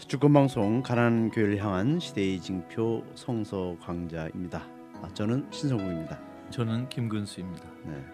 주권방송 0.00 0.82
가난한 0.82 1.30
교회를 1.30 1.58
향한 1.64 1.98
시대의 1.98 2.40
징표 2.40 3.04
성서 3.14 3.76
강자입니다. 3.80 4.66
아, 5.02 5.08
저는 5.14 5.50
신성국입니다. 5.50 6.20
저는 6.50 6.88
김근수입니다. 6.88 7.68
네. 7.84 8.04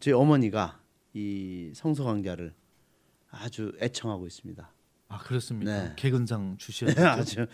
제 0.00 0.12
어머니가 0.12 0.80
이 1.14 1.72
성서 1.74 2.04
강자를 2.04 2.54
아주 3.30 3.72
애청하고 3.80 4.26
있습니다. 4.26 4.72
아 5.08 5.18
그렇습니까? 5.18 5.88
네. 5.88 5.92
개근상 5.96 6.56
주셨죠. 6.58 7.06
아주 7.06 7.46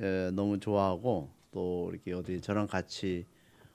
예, 0.00 0.30
너무 0.32 0.58
좋아하고 0.58 1.30
또 1.50 1.90
이렇게 1.92 2.12
어디 2.14 2.40
저랑 2.40 2.66
같이 2.66 3.26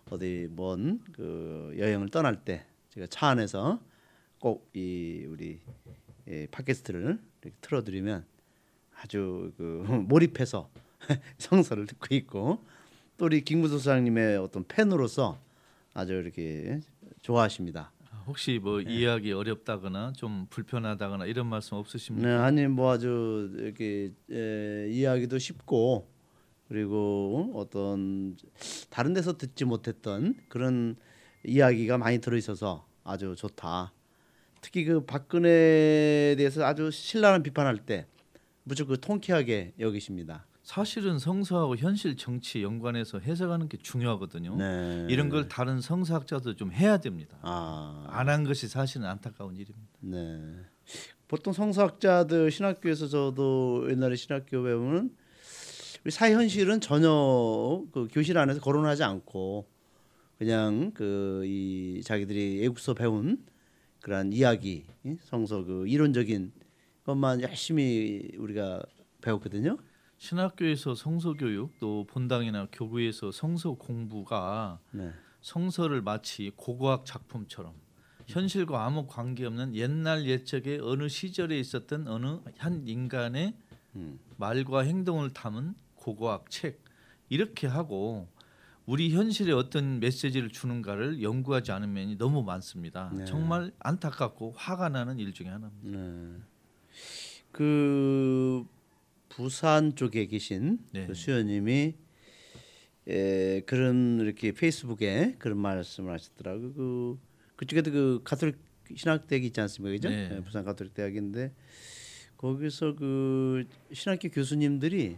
어디 0.09 0.48
먼 0.55 1.02
그 1.13 1.76
여행을 1.77 2.09
떠날 2.09 2.44
때 2.44 2.66
제가 2.97 3.05
차 3.11 3.27
안에서 3.27 3.79
꼭 4.39 4.71
이 4.73 5.23
우리 5.29 5.59
예, 6.27 6.47
팟캐스트를 6.47 7.20
틀어드리면 7.61 8.25
아주 8.99 9.53
그 9.55 9.83
몰입해서 10.09 10.67
성서를 11.37 11.85
듣고 11.85 12.15
있고 12.15 12.65
또 13.17 13.25
우리 13.25 13.41
김구도 13.41 13.77
소장님의 13.77 14.37
어떤 14.37 14.65
팬으로서 14.67 15.39
아주 15.93 16.13
이렇게 16.13 16.79
좋아하십니다. 17.21 17.91
아, 18.11 18.23
혹시 18.25 18.59
뭐 18.61 18.81
네. 18.81 18.91
이해하기 18.91 19.31
어렵다거나 19.31 20.13
좀 20.13 20.48
불편하다거나 20.49 21.27
이런 21.27 21.45
말씀 21.45 21.77
없으십니까? 21.77 22.27
네, 22.27 22.34
아니 22.35 22.65
뭐 22.67 22.91
아주 22.91 23.51
이렇게 23.57 24.11
에, 24.31 24.89
이해하기도 24.89 25.37
쉽고 25.37 26.07
그리고 26.67 27.51
어떤 27.55 28.35
다른 28.89 29.13
데서 29.13 29.37
듣지 29.37 29.65
못했던 29.65 30.34
그런 30.49 30.95
이야기가 31.45 31.99
많이 31.99 32.20
들어 32.20 32.35
있어서 32.37 32.87
아주 33.08 33.36
좋다. 33.36 33.94
특히 34.62 34.84
그 34.84 35.05
박근혜에 35.05 36.36
대해서 36.36 36.66
아주 36.66 36.91
신랄한 36.91 37.41
비판할 37.44 37.77
때 37.77 38.05
무척 38.63 38.88
그 38.88 39.00
통쾌하게 39.00 39.74
여기십니다. 39.80 40.46
사실은 40.62 41.18
성서하고 41.18 41.78
현실 41.78 42.18
정치 42.18 42.62
연관해서 42.62 43.20
해석하는 43.20 43.70
게 43.70 43.78
중요하거든요. 43.78 44.58
네. 44.58 45.08
이런 45.10 45.30
걸 45.30 45.48
다른 45.48 45.80
성서학자도 45.80 46.58
좀 46.58 46.74
해야 46.74 46.98
됩니다. 46.98 47.38
아, 47.41 48.05
안한 48.10 48.44
것이 48.44 48.68
사실은 48.68 49.08
안타까운 49.08 49.55
일입니다. 49.55 49.98
네. 50.02 50.41
보통 51.30 51.54
성서학자들 51.54 52.52
신학교에서 52.52 53.08
저도 53.08 53.90
옛날에 53.90 54.18
신학교 54.18 54.62
배우면 54.63 55.16
우리 56.04 56.12
사회 56.12 56.34
현실은 56.34 56.82
전혀 56.82 57.08
그 57.94 58.10
교실 58.12 58.38
안에서 58.38 58.60
거론하지 58.60 59.04
않고 59.04 59.66
그냥 60.38 60.91
그 60.91 61.43
이 61.46 62.02
자기들이 62.04 62.63
애국서 62.66 62.93
배운 62.93 63.43
그러한 64.02 64.31
이야기 64.34 64.85
이? 65.03 65.16
성서 65.22 65.63
그 65.63 65.88
이론적인 65.88 66.52
것만 67.03 67.41
열심히 67.41 68.31
우리가 68.38 68.81
배웠거든요. 69.22 69.78
신학교에서 70.18 70.96
성서 70.96 71.34
교육 71.34 71.79
또 71.79 72.06
본당이나 72.07 72.68
교구에서 72.72 73.31
성서 73.31 73.74
공부가 73.74 74.79
네. 74.91 75.12
성서를 75.41 76.02
마치 76.02 76.51
고고학 76.56 77.06
작품처럼 77.06 77.74
현실과 78.28 78.85
아무 78.85 79.07
관계없는 79.07 79.75
옛날 79.75 80.25
옛적의 80.25 80.79
어느 80.81 81.07
시절에 81.07 81.57
있었던 81.59 82.07
어느 82.07 82.40
한 82.57 82.88
인간의 82.88 83.53
음. 83.96 84.19
말과 84.38 84.81
행동을 84.81 85.31
담은 85.31 85.75
고고학 85.96 86.50
책 86.50 86.84
이렇게 87.29 87.68
하고 87.68 88.28
우리 88.88 89.13
현실에 89.13 89.52
어떤 89.52 90.00
메시지를 90.00 90.50
주는가를 90.50 91.22
연구하지 91.22 91.74
않은 91.74 91.91
면이 91.91 92.18
너무 92.18 92.41
많습니다. 92.41 93.12
네. 93.13 93.25
정말 93.25 93.74
안타깝고 93.79 94.53
화가 94.56 94.88
나는 94.88 95.19
일 95.19 95.34
중에 95.34 95.50
하나입니다. 95.50 95.97
네. 95.97 96.39
그 97.51 98.66
부산 99.28 99.94
쪽에 99.95 100.25
계신 100.28 100.79
네. 100.94 101.06
그 101.06 101.13
수연님이 101.13 101.95
에, 103.09 103.61
그런 103.66 104.22
이렇게 104.22 104.53
페이스북에 104.53 105.35
그런 105.38 105.57
말씀을 105.57 106.13
하셨더라고. 106.13 106.73
그 106.73 107.19
그쪽에도 107.57 107.91
그 107.91 108.22
가톨릭 108.23 108.57
신학대학이 108.95 109.47
있지 109.47 109.59
않습니까, 109.59 109.91
그죠? 109.91 110.09
네. 110.09 110.29
네, 110.29 110.41
부산 110.41 110.63
가톨릭 110.63 110.94
대학인데 110.94 111.53
거기서 112.38 112.95
그 112.95 113.67
신학교 113.91 114.29
교수님들이 114.29 115.17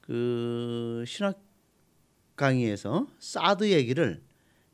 그 0.00 1.04
신학 1.06 1.45
강의에서 2.36 3.06
사드 3.18 3.70
얘기를 3.72 4.22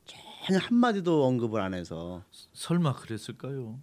전혀 0.05 0.59
한 0.59 0.75
마디도 0.77 1.25
언급을 1.25 1.61
안 1.61 1.73
해서 1.73 2.23
설마 2.53 2.93
그랬을까요? 2.95 3.79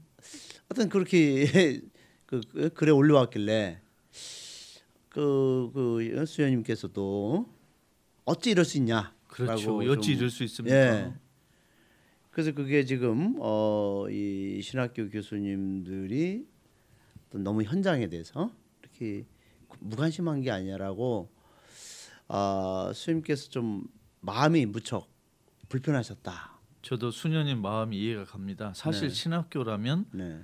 하여튼 0.68 0.88
그렇게 0.91 1.46
그, 2.26 2.41
그 2.52 2.68
글에 2.70 2.91
올려왔길래 2.91 3.80
그, 5.08 5.70
그 5.74 6.24
수연님께서도 6.26 7.48
어찌 8.26 8.50
이럴 8.50 8.64
수 8.64 8.78
있냐? 8.78 9.14
그렇죠. 9.26 9.78
어찌 9.78 10.10
좀- 10.10 10.14
이럴 10.16 10.30
수 10.30 10.44
있습니까? 10.44 10.76
예. 10.76 11.14
그래서 12.30 12.52
그게 12.52 12.84
지금 12.84 13.36
어, 13.41 14.06
이 14.08 14.60
신학교 14.62 15.08
교수님들이 15.08 16.47
또 17.30 17.38
너무 17.38 17.62
현장에 17.62 18.08
대해서 18.08 18.52
이렇게 18.82 19.26
무관심한 19.80 20.41
게 20.42 20.50
아니라고 20.50 21.28
아, 22.32 22.92
수님께서 22.94 23.50
좀 23.50 23.82
마음이 24.20 24.64
무척 24.66 25.08
불편하셨다. 25.68 26.60
저도 26.80 27.10
수녀님 27.10 27.60
마음이 27.60 27.98
이해가 27.98 28.24
갑니다. 28.24 28.72
사실 28.74 29.08
네. 29.08 29.14
신학교라면 29.14 30.06
네. 30.12 30.41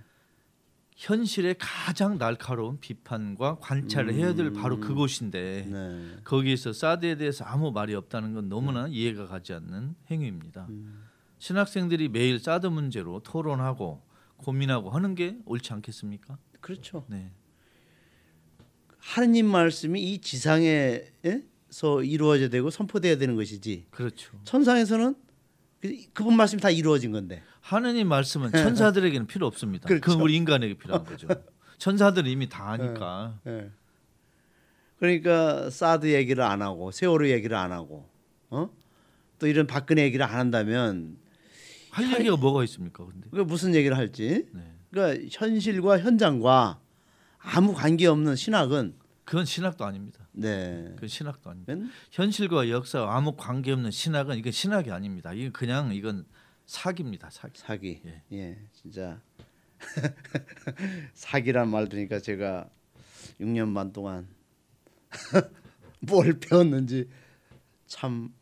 현실의 0.96 1.54
가장 1.58 2.18
날카로운 2.18 2.80
비판과 2.80 3.58
관찰을 3.60 4.14
해야 4.14 4.34
될 4.34 4.52
바로 4.52 4.80
그곳인데 4.80 5.68
네. 5.70 6.16
거기에서 6.24 6.72
사드에 6.72 7.16
대해서 7.16 7.44
아무 7.44 7.70
말이 7.70 7.94
없다는 7.94 8.34
건 8.34 8.48
너무나 8.48 8.88
이해가 8.88 9.26
가지 9.26 9.52
않는 9.52 9.94
행위입니다. 10.10 10.66
신학생들이 11.38 12.08
매일 12.08 12.40
사드 12.40 12.66
문제로 12.66 13.20
토론하고 13.20 14.02
고민하고 14.38 14.90
하는 14.90 15.14
게 15.14 15.38
옳지 15.44 15.72
않겠습니까? 15.72 16.36
그렇죠. 16.60 17.04
네. 17.08 17.30
하느님 18.98 19.46
말씀이 19.46 20.02
이 20.02 20.20
지상에 20.20 21.04
서 21.70 22.02
이루어져야 22.02 22.48
되고 22.48 22.70
선포돼야 22.70 23.18
되는 23.18 23.34
것이지 23.36 23.86
그렇죠. 23.90 24.32
천상에서는 24.44 25.14
그- 25.80 25.96
그분 26.12 26.36
말씀이 26.36 26.60
다 26.62 26.70
이루어진 26.70 27.12
건데 27.12 27.42
하느님 27.60 28.08
말씀은 28.08 28.52
천사들에게는 28.52 29.26
필요 29.26 29.46
없습니다. 29.46 29.86
그렇죠. 29.88 30.00
그건 30.02 30.20
우리 30.22 30.36
인간에게 30.36 30.74
필요한 30.74 31.04
거죠. 31.04 31.26
천사들은 31.78 32.30
이미 32.30 32.48
다 32.48 32.70
아니까. 32.70 33.38
예. 33.46 33.70
그러니까 34.98 35.68
사드 35.68 36.12
얘기를 36.14 36.42
안 36.42 36.62
하고 36.62 36.90
세월호 36.90 37.28
얘기를 37.28 37.56
안 37.56 37.72
하고 37.72 38.08
어? 38.48 38.70
또 39.38 39.46
이런 39.46 39.66
박근혜 39.66 40.02
얘기를 40.04 40.24
안 40.24 40.38
한다면 40.38 41.18
할 41.90 42.10
얘기가 42.18 42.36
뭐가 42.36 42.64
있습니까? 42.64 43.04
근데. 43.04 43.28
그 43.30 43.36
무슨 43.40 43.74
얘기를 43.74 43.96
할지 43.96 44.46
네. 44.52 44.72
그러니까 44.90 45.26
현실과 45.30 45.98
현장과 45.98 46.80
아무 47.38 47.74
관계 47.74 48.06
없는 48.06 48.36
신학은 48.36 48.94
그건 49.26 49.44
신학도 49.44 49.84
아닙니다. 49.84 50.28
네. 50.30 50.92
그건 50.94 51.08
신학도 51.08 51.50
아닙니다. 51.50 51.74
그건 51.74 51.90
현실과 52.12 52.70
역사와 52.70 53.16
아무 53.16 53.32
관계 53.36 53.72
없는 53.72 53.90
신학은 53.90 54.38
이건 54.38 54.52
신학이 54.52 54.92
아닙니다. 54.92 55.32
이건 55.32 55.52
그냥 55.52 55.92
이건 55.92 56.24
사기입니다. 56.64 57.28
사기. 57.30 57.60
사기. 57.60 58.02
예. 58.06 58.22
예, 58.32 58.58
진짜 58.72 59.20
사기란 61.14 61.68
말 61.68 61.88
들으니까 61.88 62.20
제가 62.20 62.70
6년 63.40 63.74
반 63.74 63.92
동안 63.92 64.28
뭘 66.00 66.38
배웠는지 66.38 67.10
참 67.88 68.32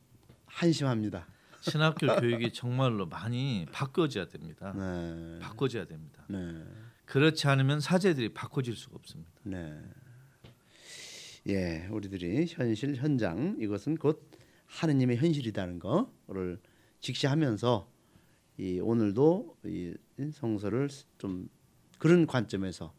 한심합니다. 0.45 1.27
신학교 1.63 2.07
교육이 2.21 2.53
정말로 2.53 3.07
많이 3.07 3.65
바꿔져야 3.73 4.27
됩니다. 4.29 4.75
네, 4.77 5.39
바꿔져야 5.41 5.87
됩니다. 5.87 6.25
네, 6.29 6.63
그렇지 7.07 7.49
않으면 7.49 7.81
사제들이 7.81 8.35
바꿔질 8.35 8.77
수가 8.77 8.97
없습니다. 8.97 9.33
네. 9.45 9.81
예, 11.47 11.87
우리들이 11.91 12.47
현실 12.49 12.97
현장 12.97 13.57
이것은 13.61 13.97
곧 13.97 14.31
하느님의 14.67 15.19
현실이라는 15.19 15.79
거를 15.79 16.59
직시하면서 17.01 17.91
이 18.59 18.81
오늘도 18.81 19.57
이 19.65 19.95
성서를 20.33 20.89
좀 21.19 21.49
그런 21.99 22.27
관점에서 22.27 22.95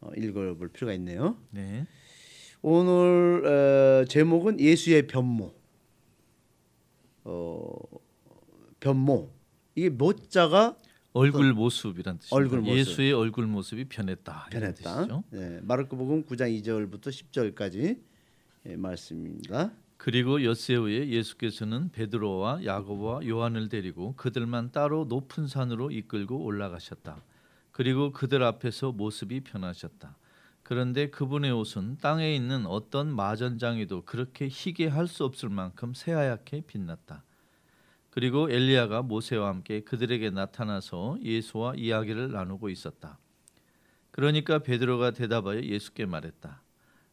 어, 0.00 0.10
읽어볼 0.16 0.68
필요가 0.68 0.92
있네요. 0.94 1.36
네. 1.50 1.86
오늘 2.62 3.46
어, 3.46 4.04
제목은 4.06 4.58
예수의 4.58 5.06
변모. 5.06 5.54
어, 7.24 7.68
변모. 8.80 9.30
이게 9.76 9.90
모자가 9.90 10.76
얼굴 11.16 11.52
모습이란 11.54 12.18
뜻입니다. 12.18 12.36
얼굴 12.36 12.60
모습. 12.60 12.76
예수의 12.76 13.12
얼굴 13.14 13.46
모습이 13.46 13.86
변했다. 13.86 14.48
변했다. 14.50 14.96
뜻이죠. 14.98 15.24
네, 15.30 15.60
마르코복음 15.62 16.24
9장 16.26 16.60
2절부터 16.62 17.08
10절까지 17.08 17.98
예, 18.66 18.76
말씀입니다. 18.76 19.72
그리고 19.96 20.44
엿새 20.44 20.74
후에 20.74 21.08
예수께서는 21.08 21.88
베드로와 21.90 22.64
야고보와 22.64 23.26
요한을 23.26 23.70
데리고 23.70 24.14
그들만 24.16 24.72
따로 24.72 25.06
높은 25.06 25.46
산으로 25.48 25.90
이끌고 25.90 26.44
올라가셨다. 26.44 27.22
그리고 27.72 28.12
그들 28.12 28.42
앞에서 28.42 28.92
모습이 28.92 29.40
변하셨다. 29.40 30.16
그런데 30.62 31.08
그분의 31.08 31.52
옷은 31.52 31.98
땅에 31.98 32.34
있는 32.34 32.66
어떤 32.66 33.14
마전장이도 33.14 34.02
그렇게 34.04 34.48
희게 34.50 34.88
할 34.88 35.06
수 35.06 35.24
없을 35.24 35.48
만큼 35.48 35.94
새하얗게 35.94 36.62
빛났다. 36.66 37.24
그리고 38.16 38.50
엘리야가 38.50 39.02
모세와 39.02 39.46
함께 39.48 39.82
그들에게 39.82 40.30
나타나서 40.30 41.18
예수와 41.22 41.74
이야기를 41.76 42.32
나누고 42.32 42.70
있었다. 42.70 43.18
그러니까 44.10 44.60
베드로가 44.60 45.10
대답하여 45.10 45.60
예수께 45.62 46.06
말했다. 46.06 46.62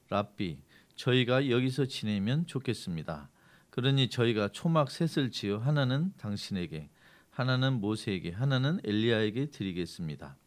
랍비, 0.07 0.59
저희가 0.95 1.49
여기서 1.49 1.87
지내면 1.87 2.47
좋겠습니다. 2.47 3.29
그러니 3.69 4.07
저희가 4.07 4.47
초막 4.47 4.89
셋을 4.89 5.29
지어 5.31 5.57
하나는 5.57 6.13
당신에게, 6.15 6.89
하나는 7.31 7.81
모세에게, 7.81 8.31
하나는 8.31 8.79
엘리야에게 8.85 9.47
드리겠습니다. 9.47 10.37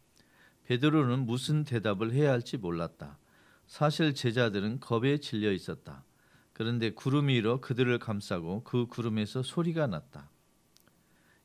베드로는 0.65 1.27
무슨 1.27 1.65
대답을 1.65 2.13
해야 2.13 2.31
할지 2.31 2.57
몰랐다. 2.57 3.19
사실 3.67 4.15
제자들은 4.15 4.79
겁에 4.79 5.19
질려 5.19 5.51
있었다. 5.51 6.03
그런데 6.53 6.89
구름이 6.89 7.35
일어 7.35 7.61
그들을 7.61 7.99
감싸고 7.99 8.63
그 8.63 8.87
구름에서 8.87 9.43
소리가 9.43 9.85
났다. 9.85 10.31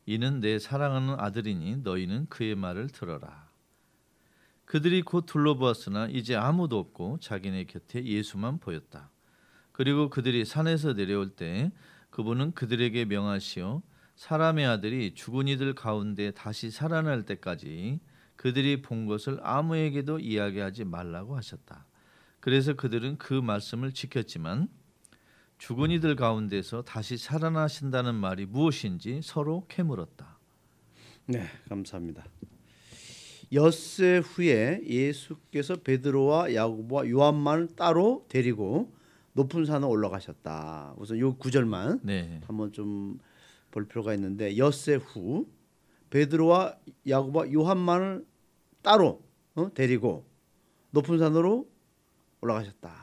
이는 0.04 0.40
내 0.40 0.58
사랑하는 0.58 1.14
아들이니 1.18 1.78
너희는 1.78 2.26
그의 2.28 2.54
말을 2.54 2.88
들어라. 2.88 3.50
그들이 4.64 5.02
곧 5.02 5.26
둘러보았으나 5.26 6.08
이제 6.08 6.34
아무도 6.34 6.78
없고 6.78 7.18
자기네 7.20 7.64
곁에 7.64 8.04
예수만 8.04 8.58
보였다. 8.58 9.10
그리고 9.70 10.10
그들이 10.10 10.44
산에서 10.44 10.94
내려올 10.94 11.30
때 11.30 11.72
그분은 12.10 12.52
그들에게 12.52 13.04
명하시어 13.04 13.82
사람의 14.16 14.66
아들이 14.66 15.14
죽은 15.14 15.48
이들 15.48 15.74
가운데 15.74 16.30
다시 16.30 16.70
살아날 16.70 17.24
때까지 17.24 18.00
그들이 18.36 18.82
본 18.82 19.06
것을 19.06 19.38
아무에게도 19.42 20.18
이야기하지 20.18 20.84
말라고 20.84 21.36
하셨다. 21.36 21.86
그래서 22.40 22.74
그들은 22.74 23.18
그 23.18 23.34
말씀을 23.34 23.92
지켰지만 23.92 24.68
죽은 25.62 25.92
이들 25.92 26.16
가운데서 26.16 26.82
다시 26.82 27.16
살아나신다는 27.16 28.16
말이 28.16 28.46
무엇인지 28.46 29.20
서로 29.22 29.64
캐물었다. 29.68 30.38
네, 31.26 31.44
감사합니다. 31.68 32.24
엿새 33.52 34.18
후에 34.18 34.80
예수께서 34.84 35.76
베드로와 35.76 36.54
야고보와 36.54 37.08
요한만을 37.08 37.68
따로 37.76 38.26
데리고 38.28 38.92
높은 39.34 39.64
산에 39.64 39.86
올라가셨다. 39.86 40.94
우선 40.96 41.18
요 41.20 41.36
구절만 41.36 42.00
네. 42.02 42.40
한번 42.46 42.72
좀 42.72 43.20
볼 43.72 43.86
필요가 43.86 44.14
있는데 44.14 44.56
엿새 44.58 44.96
후 44.96 45.48
베드로와 46.10 46.76
야고보와 47.08 47.52
요한만을 47.52 48.24
따로 48.82 49.22
어? 49.54 49.72
데리고 49.72 50.26
높은 50.90 51.18
산으로 51.18 51.68
올라가셨다. 52.42 53.01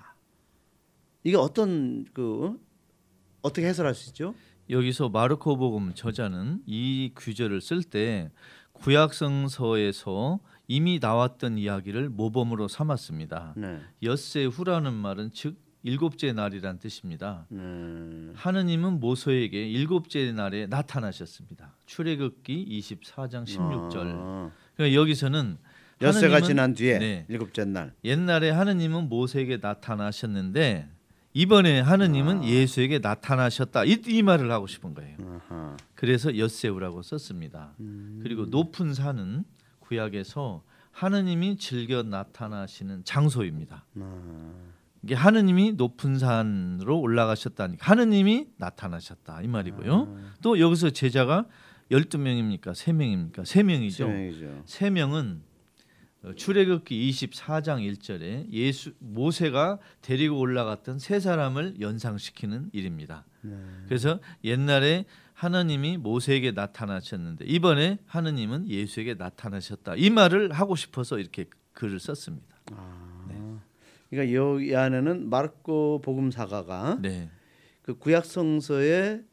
이게 1.24 1.36
어떤 1.38 2.06
그 2.14 2.46
어? 2.46 2.58
어떻게 3.42 3.68
해설할 3.68 3.94
수 3.96 4.10
있죠? 4.10 4.34
여기서 4.70 5.10
마르코 5.10 5.58
복음 5.58 5.94
저자는 5.94 6.62
이 6.66 7.12
규절을 7.16 7.62
쓸 7.62 7.84
때 7.84 8.32
구약 8.74 9.14
성서에서 9.14 10.40
이미 10.68 11.00
나왔던 11.00 11.58
이야기를 11.58 12.10
모범으로 12.10 12.68
삼았습니다. 12.68 13.56
네. 13.58 13.80
엿새 14.04 14.46
후라는 14.46 14.94
말은 14.94 15.32
즉 15.34 15.58
일곱째 15.82 16.34
날이란 16.34 16.78
뜻입니다. 16.78 17.48
네. 17.50 17.62
하느님은 18.36 19.00
모세에게 19.00 19.68
일곱째 19.68 20.32
날에 20.32 20.68
나타나셨습니다. 20.68 21.76
출애굽기 21.86 22.80
24장 22.80 23.46
16절. 23.46 23.96
아, 23.96 24.52
그러니까 24.76 25.00
여기서는 25.00 25.58
엿새가 26.02 26.42
지난 26.42 26.74
뒤에 26.74 27.00
네. 27.00 27.26
일곱째 27.30 27.66
날. 27.66 27.94
옛날에 28.04 28.52
하느님은 28.52 29.10
모세에게 29.10 29.58
나타나셨는데 29.58 30.90
이번에 31.34 31.80
하느님은 31.80 32.40
아. 32.40 32.44
예수에게 32.44 33.00
나타나셨다. 33.00 33.86
이, 33.86 34.02
이 34.08 34.24
말을 34.24 34.52
하고 34.52 34.68
싶은 34.68 34.94
거예요. 34.94 35.18
아하. 35.50 35.78
그래서 35.96 36.38
엿새우라고 36.38 37.02
썼습니다. 37.02 37.74
음. 37.80 38.20
그리고 38.24 38.46
높은 38.46 38.94
산은 38.94 39.44
구약에서 39.80 40.64
하느님이 40.92 41.58
즐겨 41.58 42.04
나타나시는 42.04 43.04
장소입니다. 43.04 43.86
아. 44.00 44.54
이게 45.04 45.16
하느님이 45.16 45.74
높은 45.74 46.18
산으로 46.20 47.00
올라가셨다니까 47.00 47.90
하느님이 47.90 48.48
나타나셨다 48.58 49.42
이 49.44 49.48
말이고요. 49.48 49.94
아. 49.96 50.34
또 50.42 50.60
여기서 50.60 50.90
제자가 50.90 51.46
12명입니까? 51.92 52.74
3명입니까? 52.74 53.44
3명이죠. 53.44 53.92
세명이죠. 53.94 54.64
세 54.66 54.90
명은 54.90 55.42
어, 55.42 55.49
출애굽기 56.36 57.10
24장 57.12 57.80
1절에 57.94 58.52
예수 58.52 58.94
모세가 59.00 59.80
데리고 60.02 60.38
올라갔던 60.40 61.00
세 61.00 61.20
사람을 61.20 61.80
연상시키는 61.80 62.72
일입니다. 62.74 63.26
네. 63.42 63.56
그래서 63.86 64.20
옛날에 64.44 65.06
하나님이 65.34 65.98
모세에게 65.98 66.52
나타나셨는데 66.52 67.46
이번에 67.46 68.00
하느님은 68.06 68.68
예수에게 68.68 69.14
나타나셨다. 69.14 69.96
이 69.96 70.10
말을 70.10 70.52
하고 70.52 70.76
싶어서 70.76 71.20
이렇게 71.20 71.46
글을 71.74 72.00
썼습니다. 72.00 72.56
아. 72.74 73.10
그러니까 74.10 74.34
여기 74.34 74.76
안에는 74.76 75.30
마르코 75.30 76.02
복음사가가 76.02 77.00
네. 77.02 77.30
그 77.82 77.98
구약 77.98 78.26
성서의 78.26 79.24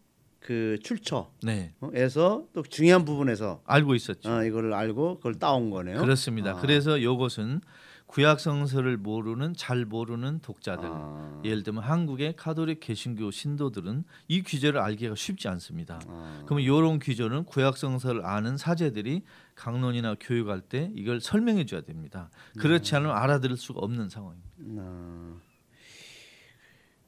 그 0.47 0.79
출처에서 0.81 1.29
네. 1.43 1.75
또 1.83 2.63
중요한 2.63 3.05
부분에서 3.05 3.63
알고 3.67 3.97
있었죠. 3.97 4.31
어, 4.31 4.45
이거를 4.45 4.75
알고 4.75 5.17
그걸 5.17 5.35
따온 5.35 5.71
거네요. 5.71 6.01
그렇습니다. 6.01 6.53
아. 6.53 6.61
그래서 6.61 7.03
요것은 7.03 7.63
구약 8.07 8.39
성서를 8.39 8.97
모르는 8.97 9.55
잘 9.55 9.85
모르는 9.85 10.39
독자들 10.39 10.89
아. 10.89 11.43
예를 11.45 11.65
들면 11.65 11.83
한국의 11.83 12.37
카톨릭 12.37 12.79
개신교 12.79 13.33
신도들은 13.33 14.05
이 14.29 14.43
귀절을 14.43 14.81
알기가 14.81 15.17
쉽지 15.17 15.49
않습니다. 15.49 15.99
아. 16.07 16.45
그러면 16.47 16.65
이런 16.65 17.01
귀절은 17.01 17.47
구약 17.47 17.77
성서를 17.77 18.25
아는 18.25 18.57
사제들이 18.57 19.25
강론이나 19.57 20.15
교육할 20.21 20.61
때 20.61 20.93
이걸 20.95 21.21
설명해 21.21 21.67
줘야 21.67 21.81
됩니다. 21.81 22.31
그렇지 22.57 22.95
않으면 22.95 23.17
알아들을 23.17 23.57
수가 23.57 23.81
없는 23.81 24.11
상황입니다. 24.11 24.49
아. 24.79 25.37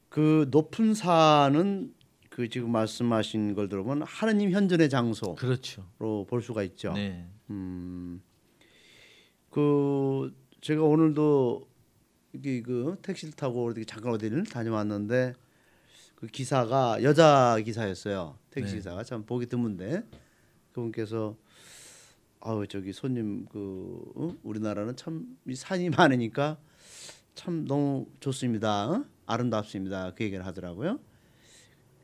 그 0.08 0.48
높은 0.50 0.94
산은 0.94 1.92
그 2.38 2.48
지금 2.48 2.70
말씀하신 2.70 3.56
걸 3.56 3.68
들어보면 3.68 4.02
하느님 4.06 4.52
현존의 4.52 4.88
장소로 4.90 5.34
그렇죠. 5.34 5.84
볼 5.98 6.40
수가 6.40 6.62
있죠. 6.62 6.92
네. 6.92 7.28
음. 7.50 8.22
그 9.50 10.32
제가 10.60 10.84
오늘도 10.84 11.68
이게 12.34 12.62
그 12.62 12.96
택시를 13.02 13.34
타고 13.34 13.66
어디 13.66 13.84
잠깐 13.84 14.12
어디를 14.12 14.44
다녀왔는데 14.44 15.34
그 16.14 16.28
기사가 16.28 17.02
여자 17.02 17.58
기사였어요. 17.58 18.38
택시 18.50 18.74
네. 18.74 18.78
기사가 18.78 19.02
참 19.02 19.24
보기 19.26 19.46
드문데 19.46 20.04
그분께서 20.70 21.36
아우 22.38 22.64
저기 22.68 22.92
손님 22.92 23.46
그 23.46 24.12
어? 24.14 24.36
우리나라는 24.44 24.94
참 24.94 25.36
이 25.48 25.56
산이 25.56 25.90
많으니까 25.98 26.56
참 27.34 27.64
너무 27.66 28.06
좋습니다. 28.20 28.90
어? 28.90 29.04
아름답습니다. 29.26 30.12
그 30.14 30.22
얘기를 30.22 30.46
하더라고요. 30.46 31.00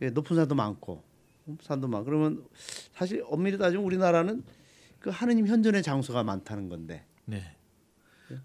예, 0.02 0.10
높은 0.10 0.36
산도 0.36 0.54
많고 0.54 1.02
음, 1.48 1.58
산도 1.60 1.88
많고 1.88 2.04
그러면 2.06 2.44
사실 2.94 3.24
엄밀히 3.26 3.58
따지면 3.58 3.84
우리나라는 3.84 4.42
그 4.98 5.10
하느님 5.10 5.46
현존의 5.46 5.82
장소가 5.82 6.22
많다는 6.22 6.68
건데 6.68 7.04
네. 7.24 7.56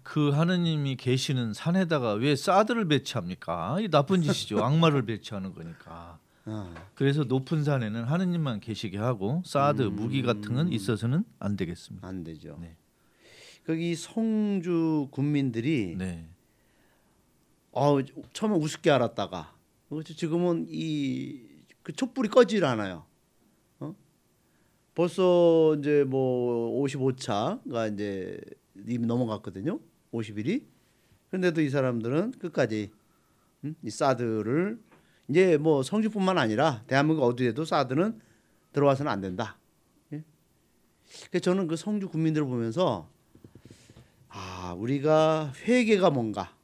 그 0.02 0.30
하느님이 0.30 0.96
계시는 0.96 1.54
산에다가 1.54 2.12
왜 2.12 2.36
사드를 2.36 2.86
배치합니까? 2.86 3.78
이 3.80 3.88
나쁜 3.88 4.22
짓이죠. 4.22 4.62
악마를 4.64 5.06
배치하는 5.06 5.54
거니까. 5.54 6.18
아, 6.44 6.74
그래서 6.94 7.24
높은 7.24 7.64
산에는 7.64 8.04
하느님만 8.04 8.60
계시게 8.60 8.98
하고 8.98 9.42
사드 9.44 9.82
무기 9.82 10.22
같은 10.22 10.54
건 10.54 10.72
있어서는 10.72 11.24
안 11.38 11.56
되겠습니다. 11.56 12.06
안 12.06 12.24
되죠. 12.24 12.58
네. 12.60 12.76
거기 13.66 13.94
성주 13.94 15.08
군민들이 15.10 15.94
네. 15.96 16.26
어, 17.72 17.98
처음에 18.32 18.56
우습게 18.56 18.90
알았다가 18.90 19.54
어, 19.90 20.02
지금은 20.02 20.66
이 20.68 21.50
그 21.82 21.92
촛불이 21.92 22.28
꺼질 22.28 22.64
않아요. 22.64 23.04
어? 23.80 23.94
벌써 24.94 25.76
이제 25.78 26.04
뭐 26.04 26.82
55차가 26.82 27.92
이제 27.92 28.40
이미 28.86 29.06
넘어갔거든요. 29.06 29.80
50일이. 30.12 30.64
그런데도 31.28 31.60
이 31.60 31.70
사람들은 31.70 32.32
끝까지 32.32 32.90
음? 33.64 33.74
이 33.82 33.90
사드를 33.90 34.78
이제 35.28 35.56
뭐 35.58 35.82
성주뿐만 35.82 36.38
아니라 36.38 36.82
대한민국 36.86 37.24
어디에도 37.24 37.64
사드는 37.64 38.20
들어와서는 38.72 39.10
안 39.10 39.20
된다. 39.20 39.58
예? 40.12 40.22
그래서 41.30 41.42
저는 41.42 41.66
그 41.66 41.76
성주 41.76 42.08
국민들을 42.08 42.46
보면서 42.46 43.08
아 44.28 44.74
우리가 44.76 45.52
회개가 45.64 46.10
뭔가 46.10 46.54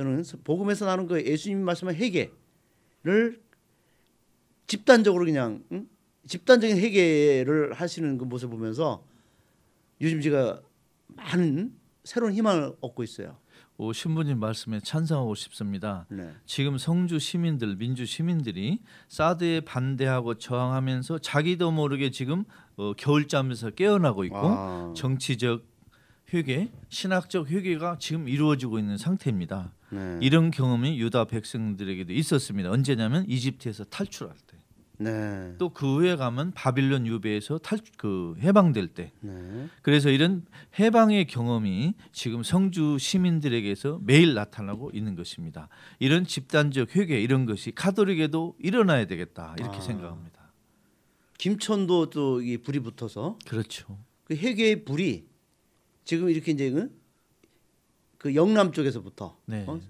저는 0.00 0.24
복음에서 0.44 0.86
나오는 0.86 1.06
그 1.06 1.22
예수님 1.22 1.60
말씀한 1.60 1.94
회개 1.94 2.30
집단적으로 4.66 5.26
그냥 5.26 5.62
응? 5.72 5.86
집단적인 6.26 6.78
회개를 6.78 7.74
하시는 7.74 8.16
그 8.16 8.24
모습을 8.24 8.56
보면서 8.56 9.04
요즘 10.00 10.22
제가 10.22 10.62
많은 11.08 11.74
새로운 12.04 12.32
희망을 12.32 12.72
얻고 12.80 13.02
있어요. 13.02 13.36
오, 13.76 13.92
신부님 13.92 14.38
말씀에 14.38 14.80
찬성하고 14.80 15.34
싶습니다. 15.34 16.06
네. 16.08 16.30
지금 16.46 16.78
성주 16.78 17.18
시민들, 17.18 17.76
민주 17.76 18.06
시민들이 18.06 18.80
사드에 19.08 19.60
반대하고 19.60 20.38
저항하면서 20.38 21.18
자기도 21.18 21.72
모르게 21.72 22.10
지금 22.10 22.44
어, 22.76 22.94
겨울잠에서 22.94 23.70
깨어나고 23.70 24.24
있고 24.24 24.38
아, 24.38 24.92
정치적 24.96 25.66
회개, 26.32 26.70
신학적 26.88 27.50
회개가 27.50 27.96
지금 27.98 28.28
이루어지고 28.28 28.78
있는 28.78 28.96
상태입니다. 28.96 29.74
네. 29.90 30.18
이런 30.20 30.50
경험이 30.50 30.98
유다 31.00 31.24
백성들에게도 31.26 32.12
있었습니다. 32.12 32.70
언제냐면 32.70 33.24
이집트에서 33.28 33.84
탈출할 33.84 34.36
때. 34.46 34.56
네. 34.98 35.54
또그 35.56 35.96
후에 35.96 36.16
가면 36.16 36.52
바빌론 36.52 37.06
유배에서 37.06 37.56
탈 37.58 37.78
그 37.96 38.34
해방될 38.40 38.88
때. 38.88 39.12
네. 39.20 39.66
그래서 39.82 40.10
이런 40.10 40.44
해방의 40.78 41.26
경험이 41.26 41.94
지금 42.12 42.42
성주 42.42 42.98
시민들에게서 42.98 44.00
매일 44.02 44.34
나타나고 44.34 44.90
있는 44.94 45.14
것입니다. 45.16 45.68
이런 45.98 46.24
집단적 46.24 46.96
회개 46.96 47.20
이런 47.20 47.46
것이 47.46 47.72
카톨릭에도 47.72 48.56
일어나야 48.58 49.06
되겠다 49.06 49.54
이렇게 49.58 49.78
아. 49.78 49.80
생각합니다. 49.80 50.52
김천도 51.38 52.10
또 52.10 52.40
이 52.42 52.58
불이 52.58 52.80
붙어서 52.80 53.38
그렇죠. 53.46 53.98
그 54.24 54.34
회개의 54.34 54.84
불이 54.84 55.26
지금 56.04 56.28
이렇게 56.28 56.52
이제 56.52 56.88
그, 58.20 58.28
그 58.28 58.34
영남 58.34 58.70
쪽에서부터 58.72 59.36
네. 59.46 59.64
어? 59.66 59.80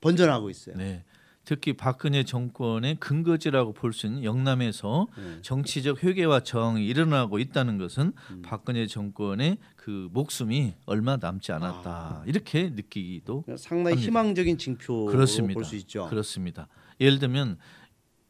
번져나고 0.00 0.48
있어요. 0.50 0.76
네. 0.76 1.04
특히 1.44 1.74
박근혜 1.74 2.24
정권의 2.24 2.96
근거지라고 2.96 3.74
볼 3.74 3.92
수 3.92 4.06
있는 4.06 4.24
영남에서 4.24 5.06
네. 5.16 5.42
정치적 5.42 6.02
회개와 6.02 6.40
저항이 6.40 6.86
일어나고 6.86 7.38
있다는 7.38 7.76
것은 7.76 8.12
음. 8.30 8.42
박근혜 8.42 8.86
정권의 8.86 9.58
그 9.76 10.08
목숨이 10.12 10.72
얼마 10.86 11.18
남지 11.18 11.52
아. 11.52 11.56
않았다 11.56 12.22
이렇게 12.26 12.70
느끼기도 12.70 13.44
상당히 13.58 13.96
합니다. 13.96 14.00
희망적인 14.00 14.56
징표로. 14.56 15.06
볼 15.06 15.26
수 15.26 15.76
있죠. 15.76 16.06
그렇습니다. 16.08 16.66
예를 16.98 17.18
들면 17.18 17.58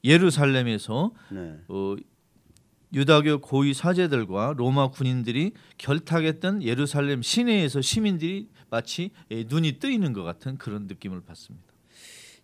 예루살렘에서 0.02 1.12
네. 1.30 1.54
어, 1.68 1.94
유다교 2.92 3.38
고위 3.40 3.74
사제들과 3.74 4.54
로마 4.56 4.88
군인들이 4.88 5.52
결탁했던 5.78 6.62
예루살렘 6.64 7.22
시내에서 7.22 7.80
시민들이 7.80 8.48
마치 8.70 9.10
예, 9.30 9.44
눈이 9.44 9.78
뜨이는 9.78 10.12
것 10.12 10.22
같은 10.22 10.56
그런 10.58 10.86
느낌을 10.86 11.22
받습니다. 11.22 11.72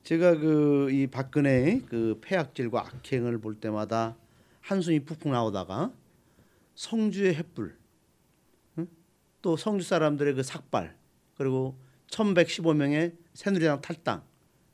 제가 0.02 0.38
그 0.38 0.88
이 0.90 1.06
박근혜의 1.06 1.82
그 1.86 2.18
폐악질과 2.20 2.80
악행을 2.80 3.38
볼 3.38 3.54
때마다 3.54 4.16
한숨이 4.60 5.00
푹푹 5.00 5.30
나오다가 5.30 5.92
성주의 6.74 7.34
횃불, 7.34 7.74
응? 8.78 8.88
또 9.42 9.56
성주 9.56 9.86
사람들의 9.86 10.34
그 10.34 10.42
삭발, 10.42 10.96
그리고 11.36 11.78
1,115명의 12.08 13.16
새누리당 13.34 13.80
탈당 13.82 14.22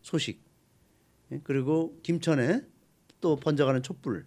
소식, 0.03 0.41
예? 1.33 1.41
그리고 1.45 1.99
김천에 2.03 2.63
또 3.21 3.37
번져가는 3.37 3.83
촛불, 3.83 4.27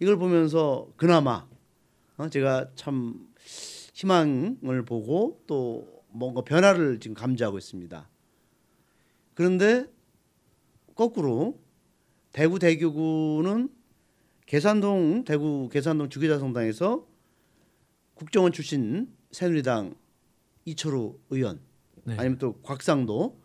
이걸 0.00 0.16
보면서 0.16 0.92
그나마 0.96 1.48
어? 2.16 2.28
제가 2.28 2.70
참 2.74 3.28
희망을 3.94 4.84
보고 4.84 5.42
또 5.46 5.99
뭔가 6.12 6.42
변화를 6.42 7.00
지금 7.00 7.14
감지하고 7.14 7.58
있습니다. 7.58 8.08
그런데 9.34 9.86
거꾸로 10.94 11.60
대구 12.32 12.58
대교구는 12.58 13.70
계산동 14.46 15.24
대구 15.24 15.68
계산동 15.70 16.08
주기자 16.08 16.38
성당에서 16.38 17.06
국정원 18.14 18.52
출신 18.52 19.08
새누리당 19.30 19.94
이철우 20.64 21.18
의원 21.30 21.60
네. 22.04 22.16
아니면 22.18 22.38
또 22.38 22.54
곽상도 22.62 23.40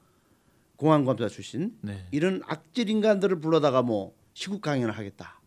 공안검사 0.76 1.30
출신 1.30 1.78
네. 1.82 2.08
이런 2.12 2.42
악질 2.46 2.90
인간들을 2.90 3.40
불러다가 3.40 3.82
뭐 3.82 4.16
시국 4.34 4.62
강연을 4.62 4.98
하겠다. 4.98 5.42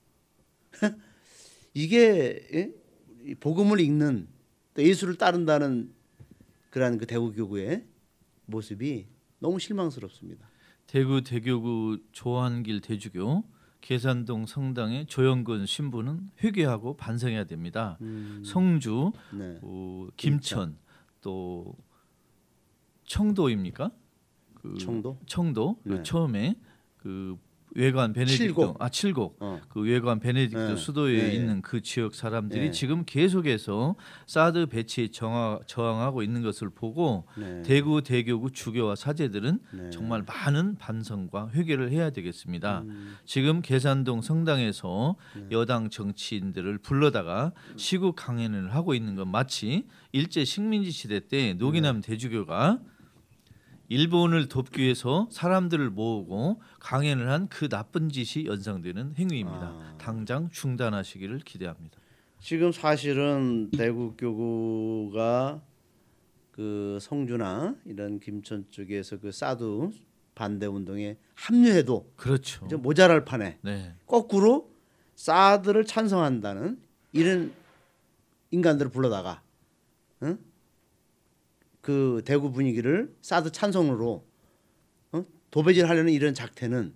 이게 1.74 2.48
예? 2.54 2.72
이 3.26 3.34
복음을 3.34 3.80
읽는 3.80 4.28
또 4.74 4.82
예수를 4.82 5.16
따른다는 5.16 5.92
그러한 6.78 6.96
그 6.98 7.06
대구 7.06 7.32
교구의 7.32 7.84
모습이 8.46 9.08
너무 9.40 9.58
실망스럽습니다. 9.58 10.48
대구 10.86 11.22
대교구 11.22 11.98
조한길 12.12 12.80
대주교 12.80 13.42
계산동 13.80 14.46
성당의 14.46 15.06
조영근 15.06 15.66
신부는 15.66 16.30
회개하고 16.42 16.96
반성해야 16.96 17.44
됩니다. 17.44 17.98
성주, 18.44 19.12
네. 19.36 19.58
어, 19.60 20.06
김천, 20.16 20.78
또 21.20 21.74
청도입니까? 23.04 23.90
그 24.54 24.74
청도? 24.78 25.18
청도 25.26 25.80
그 25.82 25.88
네. 25.88 26.02
처음에 26.04 26.54
그 26.96 27.36
외관 27.74 28.12
베네딕토 28.12 28.36
칠곡. 28.36 28.82
아 28.82 28.88
칠곡 28.88 29.36
어. 29.40 29.60
그 29.68 29.80
외관 29.80 30.20
베네딕토 30.20 30.68
네. 30.68 30.76
수도에 30.76 31.22
네. 31.22 31.32
있는 31.34 31.62
그 31.62 31.80
지역 31.80 32.14
사람들이 32.14 32.66
네. 32.66 32.70
지금 32.70 33.04
계속해서 33.04 33.96
사드 34.26 34.66
배치에 34.66 35.08
정하, 35.08 35.58
저항하고 35.66 36.22
있는 36.22 36.42
것을 36.42 36.70
보고 36.70 37.26
네. 37.36 37.62
대구 37.62 38.02
대교구 38.02 38.50
주교와 38.50 38.96
사제들은 38.96 39.58
네. 39.72 39.90
정말 39.90 40.24
많은 40.26 40.76
반성과 40.76 41.50
회개를 41.54 41.90
해야 41.90 42.10
되겠습니다. 42.10 42.80
음. 42.80 43.16
지금 43.24 43.62
계산동 43.62 44.22
성당에서 44.22 45.16
네. 45.36 45.46
여당 45.52 45.90
정치인들을 45.90 46.78
불러다가 46.78 47.52
시국 47.76 48.16
강연을 48.16 48.74
하고 48.74 48.94
있는 48.94 49.14
건 49.14 49.28
마치 49.28 49.86
일제 50.12 50.44
식민지 50.44 50.90
시대 50.90 51.20
때 51.20 51.38
네. 51.38 51.54
노기남 51.54 52.00
대주교가 52.00 52.80
일본을 53.88 54.48
돕기 54.48 54.82
위해서 54.82 55.28
사람들을 55.30 55.90
모으고 55.90 56.60
강연을 56.80 57.30
한 57.30 57.48
그 57.48 57.68
나쁜 57.68 58.10
짓이 58.10 58.44
연상되는 58.46 59.14
행위입니다. 59.16 59.60
아. 59.68 59.94
당장 59.98 60.50
중단하시기를 60.50 61.40
기대합니다. 61.40 61.98
지금 62.40 62.70
사실은 62.72 63.70
대구 63.70 64.14
교구가 64.16 65.62
그 66.52 66.98
성주나 67.00 67.74
이런 67.86 68.20
김천 68.20 68.66
쪽에서 68.70 69.18
그 69.18 69.32
사두 69.32 69.90
반대 70.34 70.66
운동에 70.66 71.16
합류해도 71.34 72.12
그렇죠. 72.16 72.64
이제 72.66 72.76
모자랄 72.76 73.24
판에 73.24 73.58
네, 73.62 73.94
거꾸로 74.06 74.70
사드를 75.16 75.84
찬성한다는 75.84 76.80
이런 77.12 77.52
인간들을 78.50 78.90
불러다가 78.90 79.42
응? 80.22 80.38
그 81.88 82.20
대구 82.26 82.52
분위기를 82.52 83.16
사드 83.22 83.50
찬성으로 83.50 84.22
어? 85.12 85.24
도배질하려는 85.50 86.12
이런 86.12 86.34
작태는 86.34 86.92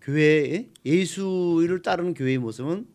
교회의 0.00 0.70
예수를 0.86 1.82
따르는 1.82 2.14
교회의 2.14 2.38
모습은 2.38 2.88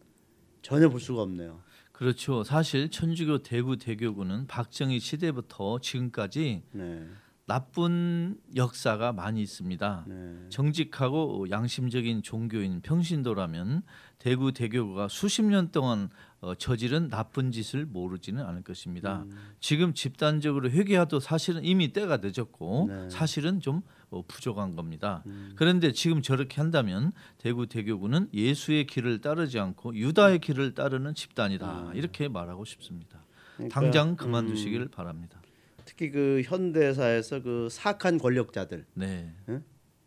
전혀 0.63 0.89
볼 0.89 0.99
수가 0.99 1.21
없네요. 1.21 1.61
그렇죠. 1.91 2.43
사실 2.43 2.89
천주교 2.89 3.43
대구 3.43 3.77
대교구는 3.77 4.47
박정희 4.47 4.99
시대부터 4.99 5.77
지금까지 5.77 6.63
네, 6.71 7.07
나쁜 7.45 8.39
역사가 8.55 9.13
많이 9.13 9.43
있습니다. 9.43 10.05
네, 10.07 10.49
정직하고 10.49 11.51
양심적인 11.51 12.23
종교인 12.23 12.81
평신도라면 12.81 13.83
대구 14.17 14.53
대교구가 14.53 15.07
수십 15.07 15.43
년 15.43 15.71
동안 15.71 16.09
어, 16.45 16.53
저지른 16.53 17.09
나쁜 17.09 17.51
짓을 17.51 17.87
모르지는 17.87 18.45
않을 18.45 18.61
것입니다. 18.61 19.23
음. 19.23 19.35
지금 19.59 19.95
집단적으로 19.95 20.69
회개하도 20.69 21.19
사실은 21.19 21.65
이미 21.65 21.91
때가 21.91 22.19
늦었고 22.21 22.85
네. 22.87 23.09
사실은 23.09 23.59
좀 23.59 23.81
어, 24.11 24.23
부족한 24.27 24.75
겁니다. 24.75 25.23
음. 25.25 25.53
그런데 25.55 25.91
지금 25.91 26.21
저렇게 26.21 26.61
한다면 26.61 27.13
대구 27.39 27.65
대교구는 27.65 28.29
예수의 28.31 28.85
길을 28.85 29.21
따르지 29.21 29.57
않고 29.57 29.95
유다의 29.95 30.37
길을 30.37 30.75
따르는 30.75 31.15
집단이다 31.15 31.93
이렇게 31.95 32.27
말하고 32.27 32.63
싶습니다. 32.63 33.17
음. 33.17 33.67
그러니까, 33.69 33.79
당장 33.79 34.15
그만두시기를 34.15 34.89
바랍니다. 34.89 35.41
특히 35.83 36.11
그 36.11 36.43
현대사에서 36.45 37.41
그 37.41 37.69
사악한 37.71 38.19
권력자들 38.19 38.85
네. 38.93 39.33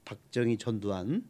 박정희 0.05 0.59
전두환 0.59 1.25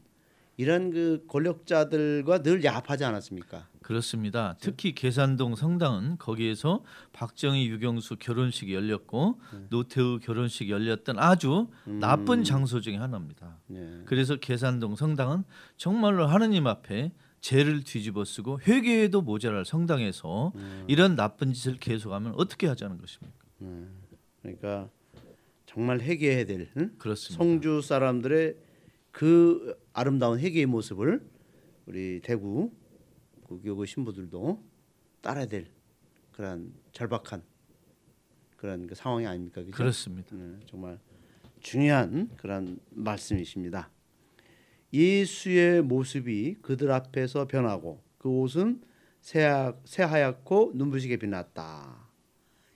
이런 0.59 0.91
그 0.91 1.25
권력자들과 1.29 2.43
늘 2.43 2.65
야합하지 2.65 3.05
않았습니까? 3.05 3.69
그렇습니다. 3.81 4.57
특히 4.61 4.93
계산동 4.93 5.55
성당은 5.55 6.19
거기에서 6.19 6.83
박정희 7.13 7.69
유경수 7.69 8.17
결혼식이 8.17 8.75
열렸고 8.75 9.41
노태우 9.71 10.19
결혼식이 10.19 10.71
열렸던 10.71 11.17
아주 11.19 11.69
나쁜 11.85 12.43
장소 12.43 12.81
중에 12.81 12.97
하나입니다. 12.97 13.57
네. 13.69 14.03
그래서 14.05 14.35
계산동 14.35 14.97
성당은 14.97 15.45
정말로 15.77 16.27
하느님 16.27 16.67
앞에 16.67 17.13
죄를 17.41 17.85
뒤집어쓰고 17.85 18.61
회개에도 18.67 19.23
모자랄 19.23 19.65
성당에서 19.65 20.53
이런 20.89 21.15
나쁜 21.15 21.53
짓을 21.53 21.79
계속하면 21.79 22.35
어떻게 22.37 22.67
하자는 22.67 22.99
것입니까? 22.99 23.39
그러니까 24.43 24.91
정말 25.67 26.01
회개해야 26.01 26.47
될 26.47 26.69
응? 26.77 26.91
그렇습니다. 26.99 27.45
성주 27.45 27.81
사람들의 27.83 28.57
그 29.13 29.77
아름다운 29.99 30.39
회개의 30.39 30.67
모습을 30.67 31.29
우리 31.87 32.21
대구 32.23 32.71
그 33.49 33.61
교구 33.65 33.85
신부들도 33.85 34.63
따라야 35.21 35.47
될 35.47 35.67
그런 36.31 36.73
절박한 36.93 37.43
그런 38.57 38.87
그 38.87 38.95
상황이 38.95 39.27
아닙니까? 39.27 39.61
그죠? 39.61 39.73
그렇습니다. 39.73 40.37
네, 40.37 40.61
정말 40.67 41.01
중요한 41.59 42.31
그런 42.37 42.79
말씀이십니다. 42.91 43.91
예수의 44.93 45.83
모습이 45.83 46.59
그들 46.63 46.93
앞에서 46.93 47.49
변하고 47.49 48.01
그 48.19 48.29
옷은 48.29 48.81
새하, 49.21 49.75
새하얗고 49.85 50.75
눈부시게 50.77 51.17
빛났다. 51.17 52.09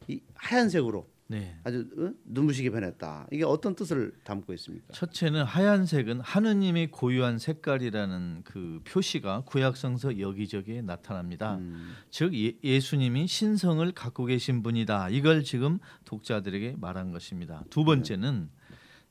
이 0.09 0.21
하얀색으로 0.35 1.09
네. 1.33 1.57
아주 1.65 1.89
어? 1.97 2.13
눈부시게 2.27 2.69
변했다. 2.69 3.27
이게 3.33 3.43
어떤 3.43 3.75
뜻을 3.75 4.13
담고 4.23 4.53
있습니까? 4.53 4.93
첫째는 4.93 5.45
하얀색은 5.45 6.21
하느님의 6.21 6.91
고유한 6.91 7.39
색깔이라는 7.39 8.43
그 8.45 8.83
표시가 8.85 9.45
구약성서 9.47 10.21
여기저기에 10.21 10.83
나타납니다. 10.83 11.57
음, 11.57 11.95
즉 12.11 12.35
예, 12.35 12.53
예수님이 12.63 13.27
신성을 13.27 13.91
갖고 13.93 14.27
계신 14.27 14.63
분이다. 14.63 15.09
이걸 15.09 15.43
지금 15.43 15.79
독자들에게 16.05 16.77
말한 16.79 17.13
것입니다. 17.13 17.65
두 17.71 17.85
번째는 17.85 18.51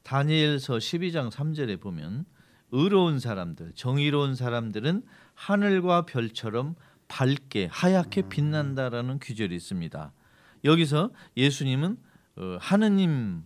다니엘서 0.03 0.77
12장 0.77 1.31
3절에 1.31 1.81
보면 1.81 2.25
의로운 2.71 3.19
사람들, 3.19 3.71
정의로운 3.73 4.35
사람들은 4.35 5.01
하늘과 5.33 6.05
별처럼 6.05 6.75
밝게 7.07 7.67
하얗게 7.71 8.29
빛난다라는 8.29 9.17
규절이 9.19 9.55
있습니다. 9.55 10.13
여기서 10.63 11.09
예수님은 11.35 11.91
어, 11.93 12.10
하느님과 12.59 13.43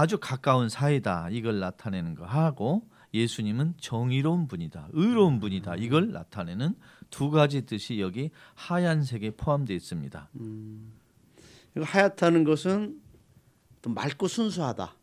아주 0.00 0.18
가까운 0.18 0.68
사이다 0.68 1.28
이걸 1.30 1.60
나타내는 1.60 2.14
거 2.14 2.24
하고 2.24 2.88
예수님은 3.12 3.74
정의로운 3.80 4.46
분이다, 4.46 4.88
의로운 4.92 5.40
분이다 5.40 5.76
이걸 5.76 6.12
나타내는 6.12 6.74
두 7.10 7.30
가지 7.30 7.66
뜻이 7.66 8.00
여기 8.00 8.30
하얀색에 8.54 9.32
포함되어 9.36 9.76
있습니다. 9.76 10.30
이거 11.76 11.84
하얗다는 11.84 12.44
것은 12.44 13.00
또 13.82 13.90
맑고 13.90 14.28
순수하다. 14.28 14.94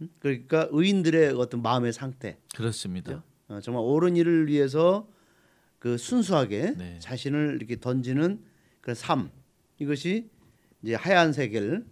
음? 0.00 0.08
그러니까 0.18 0.68
의인들의 0.70 1.34
어떤 1.34 1.62
마음의 1.62 1.92
상태, 1.92 2.38
그렇습니다. 2.54 3.22
어, 3.48 3.60
정말 3.60 3.82
옳은 3.84 4.16
일을 4.16 4.48
위해서 4.48 5.08
그 5.78 5.96
순수하게 5.96 6.74
네. 6.76 6.98
자신을 7.00 7.56
이렇게 7.56 7.78
던지는 7.78 8.42
그런 8.80 8.94
삶 8.94 9.30
이것이 9.78 10.30
이제 10.82 10.94
하얀색을 10.94 11.84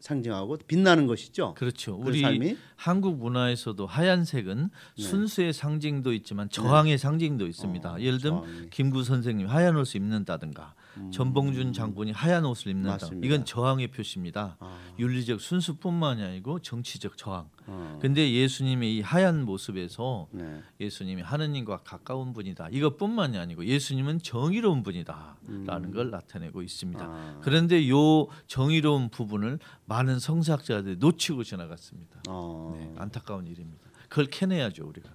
상징하고 0.00 0.58
빛나는 0.66 1.06
것이죠. 1.06 1.54
그렇죠. 1.54 1.98
그 1.98 2.08
우리 2.08 2.20
삶이 2.20 2.58
한국 2.76 3.16
문화에서도 3.16 3.86
하얀색은 3.86 4.68
순수의 4.98 5.54
상징도 5.54 6.12
있지만 6.12 6.50
저항의 6.50 6.98
상징도 6.98 7.46
있습니다. 7.46 7.94
어, 7.94 8.00
예를 8.00 8.20
들면 8.20 8.42
저항이. 8.44 8.70
김구 8.70 9.02
선생님 9.02 9.46
하얀 9.46 9.76
옷을 9.76 9.96
입는다든가 10.02 10.74
전봉준 11.10 11.72
장군이 11.72 12.12
하얀 12.12 12.44
옷을 12.44 12.70
입는다. 12.70 12.90
음. 12.90 12.98
맞습니다. 13.00 13.26
이건 13.26 13.44
저항의 13.44 13.88
표시입니다. 13.88 14.56
아, 14.60 14.78
윤리적 14.98 15.40
순수뿐만이 15.40 16.22
아니고 16.22 16.60
정치적 16.60 17.16
저항. 17.16 17.48
어, 17.66 17.98
근데 18.00 18.30
예수님의 18.32 18.96
이 18.96 19.00
하얀 19.00 19.44
모습에서 19.44 20.28
네. 20.32 20.62
예수님이 20.80 21.22
하느님과 21.22 21.78
가까운 21.78 22.32
분이다. 22.32 22.68
이것뿐만이 22.70 23.38
아니고 23.38 23.64
예수님은 23.64 24.20
정의로운 24.20 24.82
분이다라는 24.82 25.92
걸 25.92 26.10
나타내고 26.10 26.62
있습니다. 26.62 27.04
음. 27.04 27.10
아, 27.10 27.40
그런데 27.42 27.88
요 27.88 28.26
정의로운 28.46 29.08
부분을 29.08 29.58
많은 29.86 30.18
성사학자들이 30.18 30.96
놓치고 30.96 31.44
지나갔습니다. 31.44 32.22
어, 32.28 32.74
네, 32.78 32.94
안타까운 32.98 33.46
일입니다. 33.46 33.84
그걸 34.08 34.26
캐내야죠 34.26 34.86
우리가. 34.86 35.10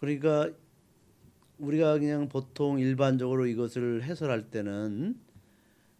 그러니까 0.00 0.50
우리가 1.58 1.98
그냥 1.98 2.28
보통 2.28 2.78
일반적으로 2.78 3.46
이것을 3.46 4.02
해설할 4.02 4.50
때는 4.50 5.18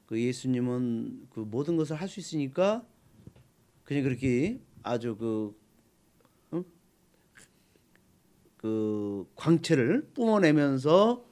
그 0.07 0.20
예수님은 0.20 1.28
그 1.31 1.40
모든 1.40 1.76
것을 1.76 1.96
할 1.96 2.09
수 2.09 2.20
있으니까 2.20 2.85
그냥 3.85 4.02
그렇게 4.02 4.61
아주 4.83 5.16
그, 5.16 5.57
응? 6.52 6.64
그 8.57 9.26
광채를 9.35 10.11
뿜어내면서 10.14 11.24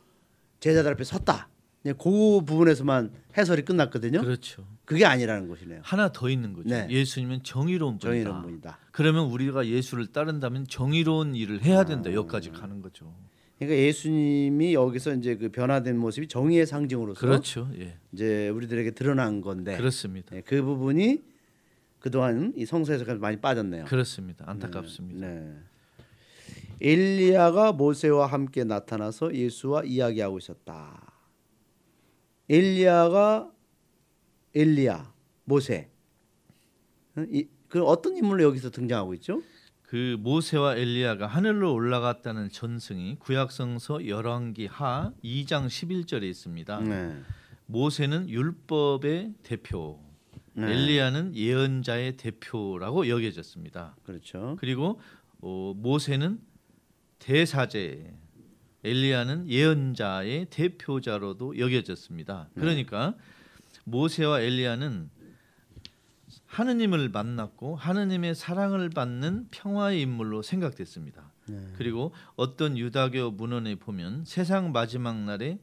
제자들 0.60 0.92
앞에 0.92 1.04
섰다. 1.04 1.48
그 1.84 1.92
부분에서만 2.46 3.12
해설이 3.36 3.62
끝났거든요. 3.62 4.22
그렇죠. 4.22 4.66
그게 4.86 5.04
아니라는 5.04 5.48
것이네요. 5.48 5.80
하나 5.84 6.10
더 6.12 6.30
있는 6.30 6.54
거죠. 6.54 6.70
네. 6.70 6.86
예수님은 6.88 7.42
정의로운 7.42 7.98
분이다. 7.98 8.08
정의로운 8.08 8.42
분이다. 8.42 8.78
그러면 8.90 9.26
우리가 9.26 9.66
예수를 9.66 10.06
따른다면 10.06 10.66
정의로운 10.66 11.34
일을 11.34 11.62
해야 11.62 11.84
된다. 11.84 12.08
아. 12.08 12.14
여기까지 12.14 12.50
가는 12.52 12.80
거죠. 12.80 13.14
그러니까 13.58 13.78
예수님이 13.78 14.74
여기서 14.74 15.14
이제 15.14 15.36
그 15.36 15.48
변화된 15.48 15.96
모습이 15.98 16.28
정의의 16.28 16.66
상징으로서 16.66 17.20
그렇죠. 17.20 17.70
예. 17.78 17.96
이제 18.12 18.48
우리들에게 18.48 18.90
드러난 18.92 19.40
건데 19.40 19.76
그렇습니다. 19.76 20.34
네, 20.34 20.42
그 20.42 20.62
부분이 20.62 21.22
그동안 22.00 22.52
이 22.56 22.66
성서에서 22.66 23.14
많이 23.16 23.36
빠졌네요. 23.38 23.86
그렇습니다. 23.86 24.44
안타깝습니다. 24.48 25.26
네. 25.26 25.54
엘리야가 26.80 27.72
모세와 27.72 28.26
함께 28.26 28.64
나타나서 28.64 29.34
예수와 29.34 29.84
이야기하고 29.84 30.38
있었다. 30.38 31.12
엘리야가 32.48 33.50
엘리야, 34.54 35.12
모세. 35.44 35.88
그 37.68 37.82
어떤 37.84 38.16
인물로 38.16 38.42
여기서 38.44 38.70
등장하고 38.70 39.14
있죠? 39.14 39.42
그 39.94 40.16
모세와 40.18 40.74
엘리야가 40.74 41.28
하늘로 41.28 41.72
올라갔다는 41.72 42.48
전승이 42.48 43.14
구약성서 43.20 44.08
열왕기 44.08 44.66
하 44.66 45.12
2장 45.22 45.68
11절에 45.68 46.24
있습니다. 46.24 46.80
네. 46.80 47.16
모세는 47.66 48.28
율법의 48.28 49.34
대표, 49.44 50.00
네. 50.54 50.66
엘리야는 50.68 51.36
예언자의 51.36 52.16
대표라고 52.16 53.08
여겨졌습니다. 53.08 53.94
그렇죠. 54.02 54.56
그리고 54.58 55.00
어, 55.40 55.72
모세는 55.76 56.40
대사제, 57.20 58.12
엘리야는 58.82 59.48
예언자의 59.48 60.46
대표자로도 60.50 61.56
여겨졌습니다. 61.56 62.48
그러니까 62.56 63.14
모세와 63.84 64.40
엘리야는 64.40 65.10
하느님을 66.54 67.08
만났고 67.08 67.74
하느님의 67.74 68.36
사랑을 68.36 68.88
받는 68.88 69.48
평화의 69.50 70.00
인물로 70.02 70.42
생각됐습니다. 70.42 71.32
그리고 71.76 72.14
어떤 72.36 72.78
유다교 72.78 73.32
문헌에 73.32 73.74
보면 73.76 74.24
세상 74.24 74.70
마지막 74.72 75.18
날에 75.18 75.58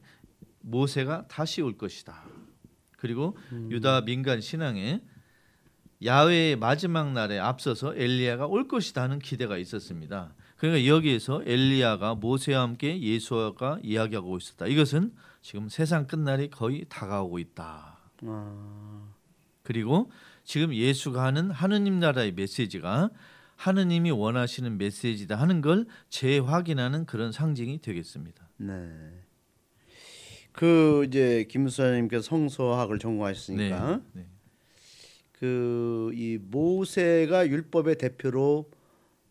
모세가 0.60 1.26
다시 1.28 1.62
올 1.62 1.78
것이다. 1.78 2.22
그리고 2.98 3.36
유다 3.70 4.02
민간 4.02 4.40
신앙에 4.40 5.02
야훼의 6.04 6.56
마지막 6.56 7.12
날에 7.12 7.38
앞서서 7.38 7.94
엘리야가 7.96 8.46
올 8.46 8.68
것이다 8.68 9.02
하는 9.02 9.18
기대가 9.18 9.56
있었습니다. 9.56 10.34
그러니까 10.56 10.86
여기에서 10.86 11.42
엘리야가 11.44 12.16
모세와 12.16 12.60
함께 12.60 13.00
예수가 13.00 13.80
이야기하고 13.82 14.36
있었다. 14.36 14.66
이것은 14.66 15.14
지금 15.40 15.68
세상 15.68 16.06
끝날이 16.06 16.50
거의 16.50 16.84
다가오고 16.88 17.38
있다. 17.38 17.98
아, 18.24 19.08
그리고 19.62 20.10
지금 20.44 20.74
예수가 20.74 21.22
하는 21.22 21.50
하느님 21.50 21.98
나라의 21.98 22.32
메시지가 22.32 23.10
하느님이 23.56 24.10
원하시는 24.10 24.76
메시지다 24.76 25.36
하는 25.36 25.60
걸 25.60 25.86
재확인하는 26.08 27.06
그런 27.06 27.30
상징이 27.32 27.80
되겠습니다. 27.80 28.48
네. 28.56 28.74
그 30.52 31.04
이제 31.06 31.46
김수사님께서 31.48 32.22
성서학을 32.22 32.98
전공하셨으니까 32.98 34.00
네. 34.12 34.26
그이 35.32 36.38
모세가 36.38 37.48
율법의 37.48 37.98
대표로 37.98 38.70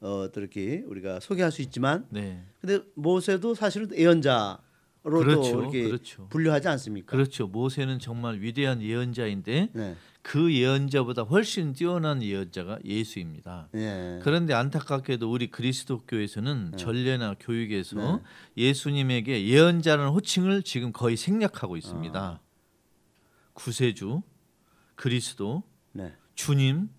어, 0.01 0.29
또 0.31 0.39
이렇게 0.39 0.83
우리가 0.87 1.19
소개할 1.19 1.51
수 1.51 1.61
있지만 1.61 2.07
네. 2.09 2.43
근데 2.59 2.79
모세도 2.95 3.53
사실은 3.53 3.95
예언자 3.95 4.59
로도 5.03 5.25
그렇죠. 5.25 5.61
이렇게 5.61 5.83
그렇죠. 5.83 6.27
분류하지 6.29 6.67
않습니까? 6.67 7.11
그렇죠. 7.11 7.47
모세는 7.47 7.99
정말 7.99 8.39
위대한 8.39 8.81
예언자인데 8.81 9.69
네. 9.73 9.95
그 10.21 10.53
예언자보다 10.53 11.23
훨씬 11.23 11.73
뛰어난 11.73 12.21
예언자가 12.21 12.77
예수입니다. 12.85 13.69
예. 13.73 14.19
그런데 14.21 14.53
안타깝게도 14.53 15.31
우리 15.31 15.49
그리스도교에서는 15.49 16.73
전례나 16.77 17.35
교육에서 17.39 18.17
네. 18.17 18.21
예수님에게 18.57 19.47
예언자라는 19.47 20.11
호칭을 20.11 20.61
지금 20.61 20.91
거의 20.91 21.17
생략하고 21.17 21.77
있습니다. 21.77 22.39
구세주, 23.53 24.21
그리스도, 24.95 25.63
네. 25.93 26.13
주님, 26.35 26.89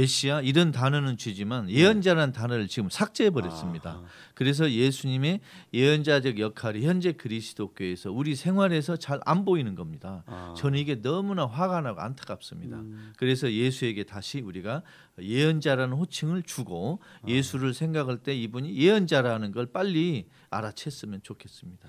메시아 0.00 0.40
이런 0.42 0.70
단어는 0.70 1.16
쥐지만 1.16 1.68
예언자라는 1.68 2.32
단어를 2.32 2.68
지금 2.68 2.88
삭제해 2.88 3.30
버렸습니다. 3.30 3.90
아. 3.90 4.04
그래서 4.34 4.70
예수님의 4.70 5.40
예언자적 5.74 6.38
역할이 6.38 6.86
현재 6.86 7.12
그리스도교에서 7.12 8.12
우리 8.12 8.36
생활에서 8.36 8.96
잘 8.96 9.20
안 9.26 9.44
보이는 9.44 9.74
겁니다. 9.74 10.22
아. 10.26 10.54
저는 10.56 10.78
이게 10.78 11.02
너무나 11.02 11.44
화가 11.44 11.80
나고 11.82 12.00
안타깝습니다. 12.00 12.76
음. 12.76 13.12
그래서 13.16 13.52
예수에게 13.52 14.04
다시 14.04 14.40
우리가 14.40 14.82
예언자라는 15.20 15.96
호칭을 15.96 16.44
주고 16.44 17.00
아. 17.22 17.28
예수를 17.28 17.74
생각할 17.74 18.18
때 18.18 18.34
이분이 18.34 18.76
예언자라는 18.76 19.50
걸 19.50 19.66
빨리 19.66 20.28
알아챘으면 20.50 21.24
좋겠습니다. 21.24 21.88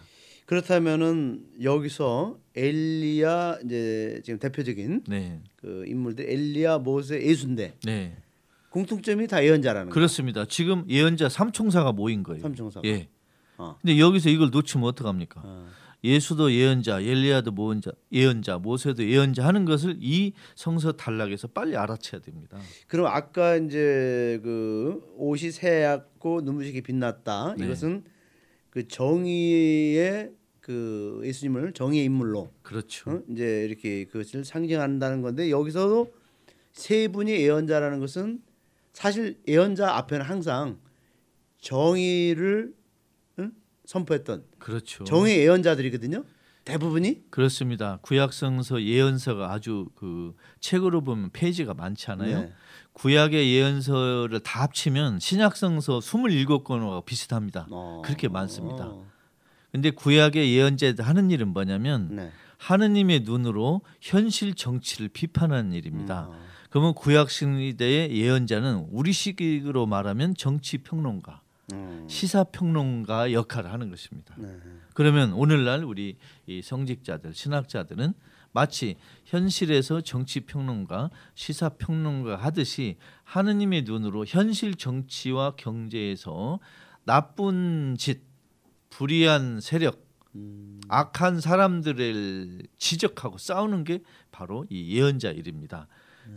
그렇다면은 0.51 1.45
여기서 1.63 2.37
엘리야 2.55 3.59
이제 3.63 4.21
지금 4.25 4.37
대표적인 4.37 5.05
네, 5.07 5.39
그 5.55 5.85
인물들 5.87 6.29
엘리야 6.29 6.79
모세 6.79 7.21
예수인데 7.21 7.75
네, 7.85 8.17
공통점이 8.69 9.27
다 9.27 9.41
예언자라는 9.45 9.85
거예요. 9.85 9.93
그렇습니다. 9.93 10.43
지금 10.43 10.83
예언자 10.89 11.29
삼총사가 11.29 11.93
모인 11.93 12.21
거예요. 12.23 12.41
삼총사가. 12.41 12.85
예. 12.85 13.07
어. 13.57 13.77
근데 13.79 13.97
여기서 13.97 14.27
이걸 14.27 14.49
놓치면 14.49 14.89
어떡합니까? 14.89 15.41
어. 15.41 15.67
예수도 16.03 16.51
예언자, 16.51 16.99
엘리야도 16.99 17.51
모언자, 17.51 17.91
예언자, 18.11 18.57
모세도 18.57 19.07
예언자 19.07 19.45
하는 19.45 19.63
것을 19.63 19.99
이 20.01 20.33
성서 20.55 20.91
단락에서 20.91 21.47
빨리 21.47 21.77
알아채야 21.77 22.19
됩니다. 22.19 22.57
그럼 22.87 23.05
아까 23.05 23.55
이제 23.55 24.37
그 24.43 25.01
옷이 25.15 25.51
새얗고 25.51 26.41
눈부시게 26.41 26.81
빛났다. 26.81 27.55
네. 27.57 27.65
이것은 27.65 28.03
그 28.69 28.87
정의의 28.89 30.31
그 30.61 31.21
예수님을 31.23 31.73
정의의 31.73 32.05
인물로 32.05 32.51
그렇죠. 32.61 33.11
어? 33.11 33.21
이제 33.29 33.65
이렇게 33.67 34.05
그것을 34.05 34.45
상징한다는 34.45 35.21
건데 35.21 35.49
여기서도 35.49 36.13
세 36.71 37.07
분이 37.07 37.31
예언자라는 37.31 37.99
것은 37.99 38.41
사실 38.93 39.39
예언자 39.47 39.95
앞에는 39.97 40.25
항상 40.25 40.77
정의를 41.59 42.73
응? 43.39 43.51
선포했던 43.85 44.45
그렇죠. 44.59 45.03
정의 45.03 45.39
예언자들이거든요. 45.39 46.23
대부분이 46.63 47.31
그렇습니다. 47.31 47.97
구약성서 48.03 48.83
예언서가 48.83 49.51
아주 49.51 49.87
그 49.95 50.35
책으로 50.59 51.01
보면 51.01 51.31
페이지가 51.31 51.73
많잖아요. 51.73 52.39
네. 52.41 52.53
구약의 52.93 53.51
예언서를 53.51 54.41
다 54.41 54.61
합치면 54.61 55.19
신약성서 55.19 55.99
27권과 55.99 57.03
비슷합니다. 57.05 57.67
어. 57.71 58.03
그렇게 58.05 58.27
많습니다. 58.27 58.85
어. 58.89 59.10
근데 59.71 59.91
구약의 59.91 60.53
예언자들 60.53 61.05
하는 61.05 61.31
일은 61.31 61.49
뭐냐면 61.49 62.15
네. 62.15 62.31
하느님의 62.57 63.21
눈으로 63.21 63.81
현실 63.99 64.53
정치를 64.53 65.09
비판하는 65.09 65.73
일입니다. 65.73 66.27
음, 66.27 66.33
어. 66.33 66.51
그러면 66.69 66.93
구약 66.93 67.29
시대의 67.29 68.15
예언자는 68.15 68.87
우리 68.91 69.11
식으로 69.11 69.87
말하면 69.87 70.35
정치 70.35 70.77
평론가, 70.77 71.41
음. 71.73 72.05
시사 72.07 72.45
평론가 72.45 73.33
역할을 73.33 73.71
하는 73.71 73.89
것입니다. 73.89 74.35
네. 74.37 74.55
그러면 74.93 75.33
오늘날 75.33 75.83
우리 75.83 76.17
이 76.45 76.61
성직자들, 76.61 77.33
신학자들은 77.33 78.13
마치 78.53 78.95
현실에서 79.25 80.01
정치 80.01 80.41
평론가, 80.41 81.09
시사 81.35 81.69
평론가 81.69 82.35
하듯이 82.35 82.97
하느님의 83.23 83.83
눈으로 83.83 84.25
현실 84.25 84.75
정치와 84.75 85.55
경제에서 85.55 86.59
나쁜 87.05 87.95
짓, 87.97 88.30
불의한 88.91 89.59
세력, 89.61 90.05
음. 90.35 90.79
악한 90.87 91.41
사람들을 91.41 92.61
지적하고 92.77 93.39
싸우는 93.39 93.83
게 93.83 93.99
바로 94.31 94.65
이 94.69 94.95
예언자 94.95 95.31
일입니다. 95.31 95.87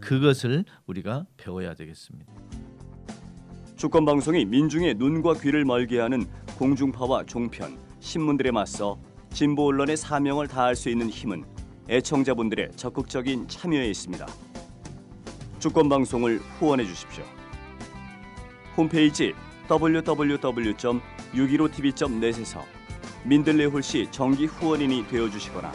그것을 0.01 0.64
우리가 0.87 1.27
배워야 1.37 1.75
되겠습니다. 1.75 2.33
주권 3.77 4.05
방송이 4.07 4.47
민중의 4.47 4.95
눈과 4.95 5.35
귀를 5.35 5.64
멀게 5.64 5.99
하는 6.01 6.27
공중파와 6.57 7.27
종편, 7.27 7.79
신문들에 8.01 8.51
맞서 8.51 8.99
진보 9.31 9.67
언론의 9.67 9.97
사명을 9.97 10.49
다할 10.49 10.77
수 10.77 10.88
있는 10.88 11.11
힘은 11.11 11.45
애청자분들의 11.90 12.71
적극적인 12.77 13.49
참여에 13.49 13.90
있습니다. 13.90 14.27
주권 15.59 15.88
방송을 15.88 16.38
후원해 16.38 16.87
주십시오. 16.87 17.25
홈페이지 18.77 19.35
www.615tv.net에서 21.35 22.64
민들레 23.25 23.64
홀씨 23.66 24.09
정기 24.11 24.47
후원인이 24.47 25.07
되어 25.09 25.29
주시거나 25.29 25.70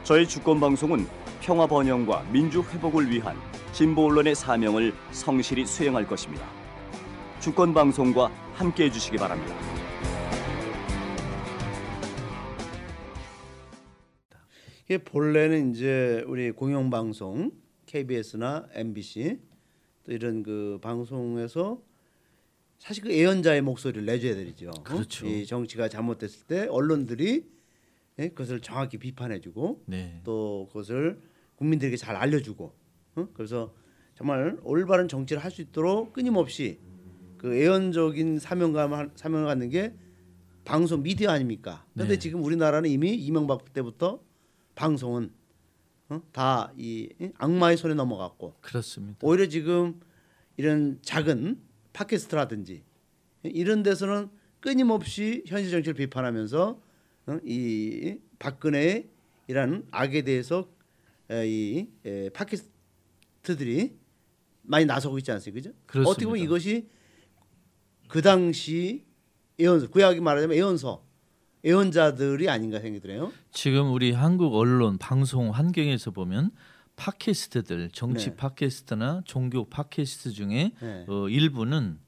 저희 0.04 0.26
주권방송은 0.26 1.06
평화 1.40 1.66
번영과 1.66 2.24
민주 2.30 2.62
회복을 2.62 3.10
위한 3.10 3.36
진보 3.72 4.06
언론의 4.06 4.34
사명을 4.34 4.94
성실히 5.10 5.66
수행할 5.66 6.06
것입니다. 6.06 6.46
주권방송과 7.40 8.30
함께 8.54 8.84
해 8.84 8.90
주시기 8.90 9.18
바랍니다. 9.18 9.75
이게 14.86 14.98
본래는 14.98 15.72
이제 15.74 16.24
우리 16.28 16.52
공영방송 16.52 17.50
KBS나 17.86 18.68
MBC 18.72 19.38
또 20.04 20.12
이런 20.12 20.42
그 20.44 20.78
방송에서 20.80 21.82
사실 22.78 23.02
그 23.02 23.12
예언자의 23.12 23.62
목소리를 23.62 24.04
내줘야 24.04 24.34
되죠. 24.36 24.68
어? 24.70 24.82
그렇죠. 24.84 25.26
이 25.26 25.44
정치가 25.44 25.88
잘못됐을 25.88 26.46
때 26.46 26.66
언론들이 26.68 27.44
예? 28.18 28.28
그것을 28.28 28.60
정확히 28.60 28.96
비판해주고 28.98 29.82
네. 29.86 30.20
또 30.24 30.66
그것을 30.68 31.20
국민들에게 31.56 31.96
잘 31.96 32.14
알려주고 32.14 32.72
어? 33.16 33.28
그래서 33.34 33.74
정말 34.14 34.56
올바른 34.62 35.08
정치를 35.08 35.42
할 35.42 35.50
수 35.50 35.62
있도록 35.62 36.12
끊임없이 36.12 36.78
그 37.38 37.58
예언적인 37.58 38.38
사명감 38.38 39.10
사명을 39.16 39.46
갖는 39.46 39.68
게 39.70 39.94
방송 40.64 41.02
미디어 41.02 41.30
아닙니까? 41.30 41.84
그런데 41.94 42.14
네. 42.14 42.18
지금 42.18 42.44
우리나라는 42.44 42.88
이미 42.88 43.14
이명박 43.14 43.72
때부터 43.72 44.20
방송은 44.76 45.32
어? 46.08 46.22
다이 46.30 47.08
악마의 47.38 47.76
손에 47.76 47.94
넘어갔고 47.94 48.54
그렇습니다. 48.60 49.18
오히려 49.22 49.48
지금 49.48 50.00
이런 50.56 51.00
작은 51.02 51.60
팟캐스트라든지 51.92 52.84
이런 53.42 53.82
데서는 53.82 54.28
끊임없이 54.60 55.42
현실 55.46 55.72
정치를 55.72 55.94
비판하면서 55.94 56.80
어? 57.26 57.38
이 57.44 58.18
박근혜의 58.38 59.08
이런 59.48 59.86
악에 59.90 60.22
대해서 60.22 60.68
에, 61.30 61.48
이 61.48 61.88
에, 62.04 62.28
팟캐스트들이 62.30 63.96
많이 64.62 64.84
나서고 64.84 65.18
있지 65.18 65.32
않습니까? 65.32 65.68
그죠? 65.68 65.76
그렇습니다. 65.86 66.10
어떻게 66.10 66.26
보면 66.26 66.42
이것이 66.42 66.88
그 68.08 68.22
당시 68.22 69.04
예언서 69.58 69.88
구약이 69.88 70.20
말하자면 70.20 70.56
예언서 70.56 71.05
예언자들이 71.64 72.48
아닌가 72.48 72.80
생각이 72.80 73.00
들어요. 73.00 73.32
지금 73.52 73.92
우리 73.92 74.12
한국 74.12 74.54
언론 74.54 74.98
방송 74.98 75.50
환경에서 75.50 76.10
보면 76.10 76.50
팟캐스트들 76.96 77.90
정치 77.92 78.30
네. 78.30 78.36
팟캐스트나 78.36 79.22
종교 79.24 79.68
팟캐스트 79.68 80.30
중에 80.30 80.72
네. 80.80 81.04
어, 81.08 81.28
일부는 81.28 81.98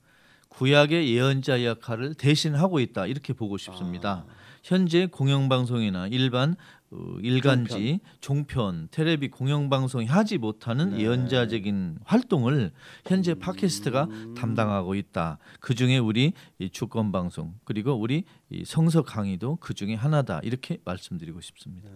구약의 0.48 1.14
예언자 1.14 1.64
역할을 1.64 2.14
대신하고 2.14 2.80
있다 2.80 3.06
이렇게 3.06 3.32
보고 3.32 3.58
싶습니다. 3.58 4.26
아. 4.28 4.32
현재 4.62 5.06
공영방송이나 5.06 6.08
일반 6.08 6.56
어, 6.90 7.18
일간지, 7.20 8.00
종편, 8.20 8.88
텔레비 8.90 9.28
공영방송이 9.28 10.06
하지 10.06 10.38
못하는 10.38 10.92
네. 10.92 11.00
예언자적인 11.00 11.98
활동을 12.04 12.72
현재 13.06 13.34
팟캐스트가 13.34 14.04
음. 14.04 14.34
담당하고 14.34 14.94
있다. 14.94 15.38
그 15.60 15.74
중에 15.74 15.98
우리 15.98 16.32
이 16.58 16.70
주권 16.70 17.12
방송 17.12 17.54
그리고 17.64 17.92
우리 17.92 18.24
이 18.48 18.64
성서 18.64 19.02
강의도 19.02 19.56
그 19.56 19.74
중에 19.74 19.94
하나다 19.94 20.40
이렇게 20.42 20.78
말씀드리고 20.84 21.42
싶습니다. 21.42 21.90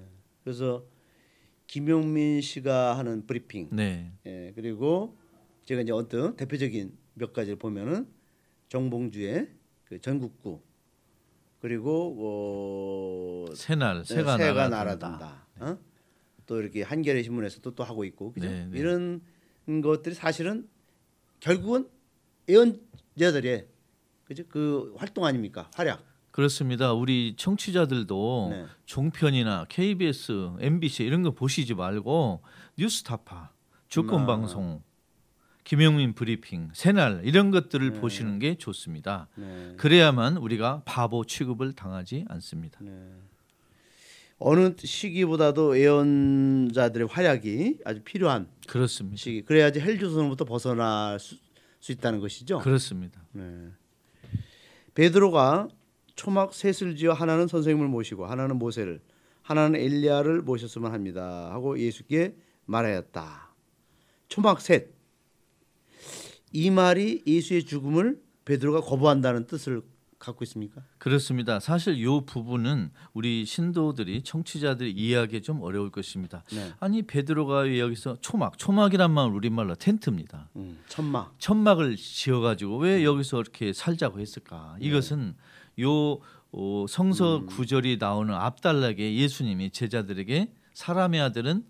그래서 0.44 0.84
김용민 1.66 2.42
씨가 2.42 2.98
하는 2.98 3.26
브리핑 3.26 3.68
네, 3.72 4.12
예, 4.26 4.52
그리고 4.54 5.16
제가 5.64 5.80
이제 5.80 5.92
어떤 5.92 6.36
대표적인 6.36 6.92
몇 7.14 7.32
가지를 7.32 7.56
보면은 7.58 8.06
정봉주의 8.68 9.48
그 9.84 10.00
전국구 10.00 10.60
그리고 11.62 13.46
어, 13.48 13.54
새날 13.54 14.04
새가, 14.04 14.36
새가 14.36 14.68
날아든다. 14.68 15.08
날아든다. 15.16 15.46
어? 15.60 15.78
또 16.46 16.60
이렇게 16.60 16.82
한겨레 16.82 17.22
신문에서도 17.22 17.76
또 17.76 17.84
하고 17.84 18.04
있고 18.04 18.32
그죠? 18.32 18.48
네, 18.48 18.66
네. 18.66 18.78
이런 18.80 19.20
것들이 19.80 20.12
사실은 20.12 20.68
결국은 21.38 21.88
예언자들의 22.48 23.68
그죠? 24.24 24.42
그 24.48 24.92
활동 24.96 25.24
아닙니까? 25.24 25.70
활약. 25.74 26.04
그렇습니다. 26.32 26.94
우리 26.94 27.36
청취자들도 27.36 28.48
네. 28.50 28.66
종편이나 28.86 29.66
KBS, 29.68 30.54
MBC 30.58 31.04
이런 31.04 31.22
거 31.22 31.30
보시지 31.30 31.74
말고 31.74 32.42
뉴스타파, 32.76 33.52
주권 33.86 34.22
아. 34.22 34.26
방송 34.26 34.82
김용민 35.64 36.12
브리핑, 36.14 36.70
새날 36.72 37.22
이런 37.24 37.50
것들을 37.50 37.92
네. 37.92 38.00
보시는 38.00 38.38
게 38.38 38.56
좋습니다. 38.56 39.28
네. 39.36 39.74
그래야만 39.76 40.36
우리가 40.36 40.82
바보 40.84 41.24
취급을 41.24 41.72
당하지 41.72 42.24
않습니다. 42.28 42.78
네. 42.82 42.90
어느 44.38 44.74
시기보다도 44.76 45.78
예언자들의 45.78 47.06
활약이 47.08 47.78
아주 47.84 48.02
필요한 48.02 48.48
그렇습니다. 48.66 49.16
시기. 49.16 49.42
그래야지 49.42 49.80
헬조선으로부터 49.80 50.44
벗어날 50.44 51.20
수, 51.20 51.36
수 51.78 51.92
있다는 51.92 52.18
것이죠. 52.18 52.58
그렇습니다. 52.58 53.22
네. 53.30 53.68
베드로가 54.94 55.68
초막 56.16 56.54
셋을 56.54 56.96
지어 56.96 57.12
하나는 57.12 57.46
선생님을 57.46 57.88
모시고 57.88 58.26
하나는 58.26 58.56
모세를 58.58 59.00
하나는 59.42 59.78
엘리야를 59.80 60.42
모셨으면 60.42 60.92
합니다 60.92 61.50
하고 61.52 61.78
예수께 61.78 62.34
말하였다. 62.66 63.54
초막 64.28 64.60
셋. 64.60 65.01
이 66.52 66.70
말이 66.70 67.22
예수의 67.26 67.64
죽음을 67.64 68.20
베드로가 68.44 68.80
거부한다는 68.80 69.46
뜻을 69.46 69.82
갖고 70.18 70.44
있습니까? 70.44 70.82
그렇습니다. 70.98 71.58
사실 71.58 71.98
이 71.98 72.06
부분은 72.24 72.92
우리 73.12 73.44
신도들이 73.44 74.22
청취자들이 74.22 74.92
이해하기 74.92 75.42
좀 75.42 75.62
어려울 75.62 75.90
것입니다. 75.90 76.44
네. 76.52 76.72
아니 76.78 77.02
베드로가 77.02 77.62
왜 77.62 77.80
여기서 77.80 78.18
초막, 78.20 78.56
초막이란 78.56 79.10
말 79.10 79.30
우리말로 79.30 79.74
텐트입니다. 79.74 80.48
음, 80.54 80.78
천막. 80.86 81.34
천막을 81.38 81.96
지어 81.96 82.38
가지고 82.40 82.78
왜 82.78 83.04
여기서 83.04 83.40
이렇게 83.40 83.72
살자고 83.72 84.20
했을까? 84.20 84.76
이것은 84.80 85.34
요 85.80 86.20
어, 86.52 86.84
성서 86.88 87.44
구절이 87.46 87.96
나오는 87.98 88.32
앞달락에 88.32 89.16
예수님이 89.16 89.70
제자들에게 89.70 90.52
사람의 90.74 91.20
아들은 91.20 91.64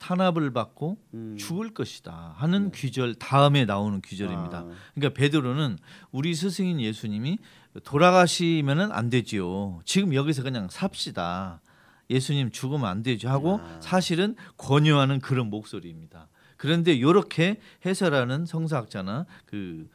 탄압을 0.00 0.52
받고 0.52 0.98
음. 1.14 1.36
죽을 1.38 1.72
것이다 1.72 2.34
하는 2.36 2.72
귀절 2.72 3.14
다음에 3.14 3.66
나오는 3.66 4.00
귀절입니다. 4.00 4.58
아, 4.58 4.70
그러니까 4.94 5.14
베드로는 5.16 5.78
우리 6.10 6.34
스승인 6.34 6.80
예수님이 6.80 7.38
돌아가시면은 7.84 8.90
안 8.90 9.10
되지요. 9.10 9.80
지금 9.84 10.14
여기서 10.14 10.42
그냥 10.42 10.68
삽시다. 10.68 11.60
예수님 12.08 12.50
죽으면 12.50 12.86
안 12.86 13.02
되죠 13.04 13.28
하고 13.28 13.60
아. 13.62 13.78
사실은 13.80 14.34
권유하는 14.56 15.20
그런 15.20 15.48
목소리입니다. 15.48 16.28
그런데 16.56 16.92
이렇게 16.92 17.60
해설하는 17.86 18.46
성사학자나 18.46 19.26
그 19.46 19.88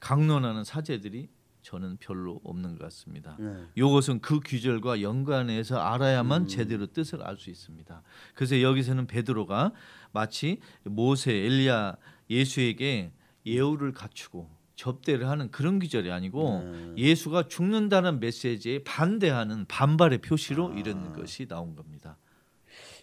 강론하는 0.00 0.64
사제들이 0.64 1.28
저는 1.62 1.96
별로 1.98 2.40
없는 2.44 2.76
것 2.76 2.84
같습니다. 2.84 3.36
네. 3.38 3.64
이것은 3.74 4.20
그 4.20 4.40
규절과 4.40 5.02
연관해서 5.02 5.78
알아야만 5.78 6.42
음. 6.42 6.46
제대로 6.46 6.86
뜻을 6.86 7.22
알 7.22 7.36
수 7.36 7.50
있습니다. 7.50 8.02
그래서 8.34 8.60
여기서는 8.62 9.06
베드로가 9.06 9.72
마치 10.12 10.60
모세, 10.84 11.32
엘리야, 11.32 11.96
예수에게 12.30 13.12
예우를 13.46 13.92
갖추고 13.92 14.48
접대를 14.76 15.28
하는 15.28 15.50
그런 15.50 15.78
규절이 15.78 16.10
아니고 16.10 16.62
네. 16.62 16.94
예수가 16.96 17.48
죽는다는 17.48 18.20
메시지에 18.20 18.84
반대하는 18.84 19.66
반발의 19.66 20.18
표시로 20.18 20.72
아. 20.72 20.74
이런 20.74 21.12
것이 21.12 21.46
나온 21.46 21.74
겁니다. 21.74 22.16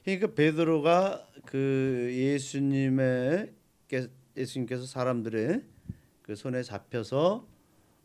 그러니까 0.03 0.33
베드로가 0.33 1.27
그 1.45 2.09
예수님의 2.11 3.51
예수님께서 4.37 4.85
사람들의 4.85 5.63
그 6.21 6.35
손에 6.35 6.63
잡혀서 6.63 7.47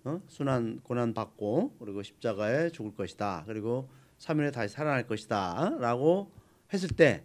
어? 0.04 0.20
순환 0.28 0.80
고난 0.82 1.14
받고 1.14 1.76
그리고 1.78 2.02
십자가에 2.02 2.70
죽을 2.70 2.94
것이다. 2.94 3.44
그리고 3.46 3.90
3일에 4.18 4.52
다시 4.52 4.74
살아날 4.74 5.06
것이다라고 5.06 6.30
했을 6.72 6.88
때 6.88 7.24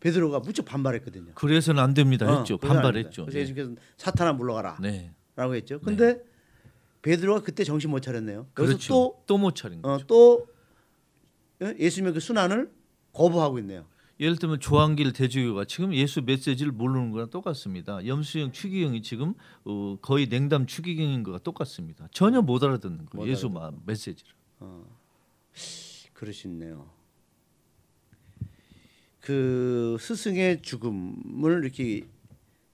베드로가 0.00 0.40
무척 0.40 0.64
반발했거든요. 0.64 1.32
그래서는 1.34 1.82
안 1.82 1.94
됩니다 1.94 2.38
했죠. 2.38 2.54
어, 2.54 2.58
안 2.62 2.68
반발했죠. 2.68 3.24
그래서 3.24 3.38
예수님께서 3.38 3.80
사탄아 3.96 4.32
물러가라라고 4.32 4.82
네. 4.82 5.12
했죠. 5.36 5.80
근데 5.80 6.20
베드로가 7.02 7.42
그때 7.42 7.64
정신 7.64 7.90
못 7.90 8.00
차렸네요. 8.00 8.48
그래서 8.52 8.72
그렇죠. 8.72 9.22
또못 9.26 9.54
차린 9.54 9.82
거죠. 9.82 10.06
또또 10.06 10.46
어, 11.62 11.74
예수님의 11.78 12.14
그 12.14 12.20
순환을 12.20 12.70
거부하고 13.12 13.58
있네요. 13.60 13.86
예를 14.22 14.36
들면 14.36 14.60
조한길 14.60 15.12
대주교가 15.12 15.64
지금 15.64 15.92
예수 15.92 16.22
메시지를 16.22 16.70
모르는 16.70 17.10
거랑 17.10 17.30
똑같습니다. 17.30 18.06
염수영 18.06 18.52
추기경이 18.52 19.02
지금 19.02 19.34
어, 19.64 19.98
거의 20.00 20.28
냉담 20.28 20.66
추기경인 20.66 21.24
거가 21.24 21.38
똑같습니다. 21.38 22.06
전혀 22.12 22.40
못 22.40 22.62
알아듣는 22.62 22.98
못 22.98 23.06
거예요. 23.10 23.28
예수 23.32 23.48
마- 23.50 23.72
메시지를. 23.84 24.32
그러시네요. 26.12 26.88
그 29.18 29.96
스승의 30.00 30.62
죽음을 30.62 31.64
이렇게 31.64 32.06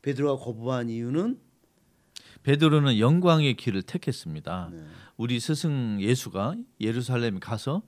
베드로가 0.03 0.45
거부한 0.45 0.91
이유는 0.91 1.41
베드로는 2.43 2.99
영광의 2.99 3.55
길을 3.57 3.83
택했습니다. 3.83 4.71
네. 4.73 4.85
우리 5.17 5.41
스승 5.41 5.99
예수가 6.01 6.57
예루살렘에 6.81 7.39
가서 7.41 7.83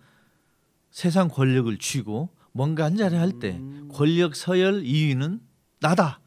세상 0.91 1.29
권력을 1.29 1.77
쥐고 1.79 2.31
뭔가 2.53 2.85
한 2.85 2.97
자리 2.97 3.17
할때 3.17 3.59
음. 3.59 3.89
권력 3.93 4.35
서열 4.35 4.83
2위는 4.83 5.41
나다. 5.81 6.21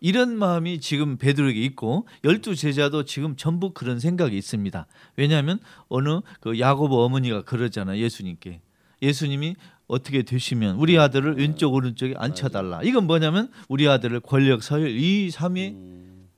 이런 0.00 0.36
마음이 0.36 0.80
지금 0.80 1.16
베드로에게 1.16 1.60
있고 1.64 2.06
열두 2.22 2.54
제자도 2.54 3.04
지금 3.04 3.34
전부 3.36 3.72
그런 3.72 3.98
생각이 3.98 4.36
있습니다. 4.36 4.86
왜냐하면 5.16 5.58
어느 5.88 6.20
그 6.40 6.58
야고보 6.60 7.02
어머니가 7.02 7.42
그러잖아요 7.42 7.98
예수님께 7.98 8.60
예수님이 9.00 9.56
어떻게 9.86 10.22
되시면 10.22 10.76
우리 10.76 10.98
아들을 10.98 11.38
왼쪽 11.38 11.74
오른쪽에 11.74 12.14
앉혀달라. 12.16 12.82
이건 12.82 13.06
뭐냐면 13.06 13.50
우리 13.68 13.88
아들을 13.88 14.20
권력 14.20 14.62
서열 14.62 14.90
2, 14.90 15.30
3위 15.30 15.72
음, 15.72 16.28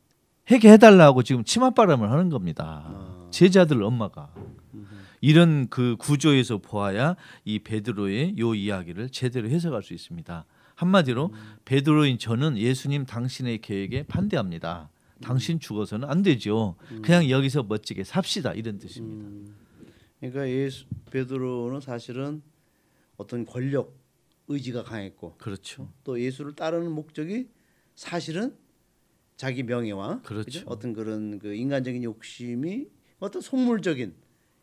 해게 0.51 0.73
해달라고 0.73 1.23
지금 1.23 1.45
치맛바람을 1.45 2.11
하는 2.11 2.31
겁니다. 2.31 2.85
아. 2.87 3.29
제자들 3.31 3.83
엄마가 3.83 4.31
이런 5.21 5.69
그 5.69 5.97
구조에서 5.99 6.59
보아야 6.59 7.17
이 7.45 7.59
베드로의 7.59 8.39
요 8.39 8.55
이야기를 8.55 9.11
제대로 9.11 9.49
해석할 9.49 9.83
수 9.83 9.95
있습니다. 9.95 10.45
한마디로 10.75 11.33
베드로인 11.65 12.19
저는 12.19 12.57
예수님 12.57 13.05
당신의 13.05 13.59
계획에 13.59 14.05
반대합니다. 14.05 14.91
당신 15.21 15.59
죽어서는 15.59 16.09
안 16.09 16.23
되죠. 16.23 16.77
그냥 17.03 17.29
여기서 17.29 17.65
멋지게 17.65 18.05
삽시다 18.05 18.53
이런 18.53 18.79
뜻입니다. 18.79 19.29
음. 19.29 19.57
그러니까 20.21 20.49
예수 20.49 20.87
베드로는 21.11 21.81
사실은 21.81 22.43
어떤 23.17 23.45
권력 23.45 23.97
의지가 24.47 24.85
강했고 24.85 25.37
그렇죠. 25.39 25.93
또 26.05 26.21
예수를 26.21 26.55
따르는 26.55 26.91
목적이 26.93 27.49
사실은 27.95 28.57
자기 29.37 29.63
명예와 29.63 30.23
그렇죠. 30.23 30.45
그죠? 30.45 30.63
어떤 30.67 30.93
그런 30.93 31.39
그 31.39 31.55
인간적인 31.55 32.03
욕심이 32.05 32.89
어떤 33.19 33.43
속물적인 33.43 34.15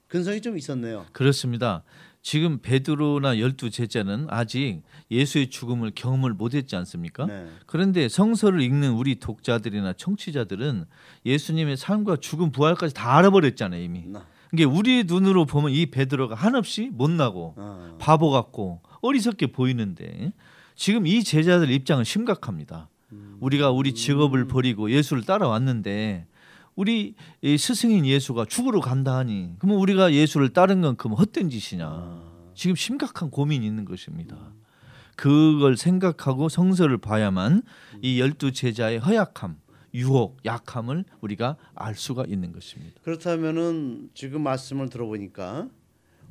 근성이 0.07 0.41
좀 0.41 0.57
있었네요. 0.57 1.05
그렇습니다. 1.11 1.83
지금 2.21 2.59
베드로나 2.59 3.39
열두 3.39 3.69
제자는 3.69 4.25
아직 4.29 4.81
예수의 5.11 5.51
죽음을 5.51 5.91
경험을 5.93 6.33
못했지 6.33 6.75
않습니까? 6.75 7.27
네. 7.27 7.47
그런데 7.67 8.09
성서를 8.09 8.61
읽는 8.61 8.93
우리 8.93 9.15
독자들이나 9.19 9.93
청취자들은 9.93 10.85
예수님의 11.25 11.77
삶과 11.77 12.17
죽음 12.17 12.51
부활까지 12.51 12.95
다 12.95 13.17
알아버렸잖아요 13.17 13.81
이미. 13.81 14.07
나. 14.07 14.25
이게 14.53 14.63
우리 14.63 15.03
눈으로 15.03 15.45
보면 15.45 15.71
이 15.71 15.85
베드로가 15.87 16.33
한없이 16.33 16.89
못나고 16.91 17.53
아. 17.57 17.95
바보 17.99 18.31
같고 18.31 18.81
어리석게 19.01 19.47
보이는데 19.47 20.33
지금 20.75 21.05
이 21.05 21.23
제자들 21.23 21.69
입장은 21.69 22.03
심각합니다. 22.03 22.89
우리가 23.39 23.69
우리 23.69 23.93
직업을 23.93 24.47
버리고 24.47 24.89
예수를 24.91 25.23
따라왔는데 25.23 26.25
우리 26.75 27.15
이 27.41 27.57
스승인 27.57 28.05
예수가 28.05 28.45
죽으러 28.45 28.81
간다 28.81 29.17
하니 29.17 29.55
그러면 29.59 29.79
우리가 29.81 30.13
예수를 30.13 30.49
따른 30.49 30.81
건 30.81 30.97
그럼 30.97 31.13
헛된 31.17 31.49
짓이냐. 31.49 32.35
지금 32.53 32.75
심각한 32.75 33.29
고민이 33.29 33.65
있는 33.65 33.85
것입니다. 33.85 34.53
그걸 35.15 35.77
생각하고 35.77 36.49
성서를 36.49 36.97
봐야만 36.97 37.63
이 38.01 38.19
열두 38.19 38.51
제자의 38.51 38.99
허약함, 38.99 39.57
유혹, 39.93 40.37
약함을 40.45 41.05
우리가 41.21 41.55
알 41.73 41.95
수가 41.95 42.25
있는 42.27 42.51
것입니다. 42.51 42.99
그렇다면은 43.03 44.09
지금 44.13 44.41
말씀을 44.41 44.89
들어보니까 44.89 45.69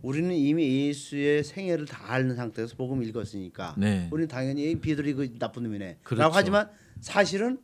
우리는 0.02 0.34
이미 0.34 0.88
예수의 0.88 1.44
생애를 1.44 1.86
다 1.86 2.12
아는 2.12 2.36
상태에서 2.36 2.76
복음 2.76 3.02
읽었으니까 3.02 3.74
네. 3.78 4.08
우리는 4.12 4.28
당연히 4.28 4.70
이 4.70 4.78
베드로이 4.78 5.14
그 5.14 5.38
나쁜 5.38 5.62
놈이네. 5.62 5.98
그렇죠. 6.02 6.30
하지만 6.34 6.68
사실은 7.00 7.58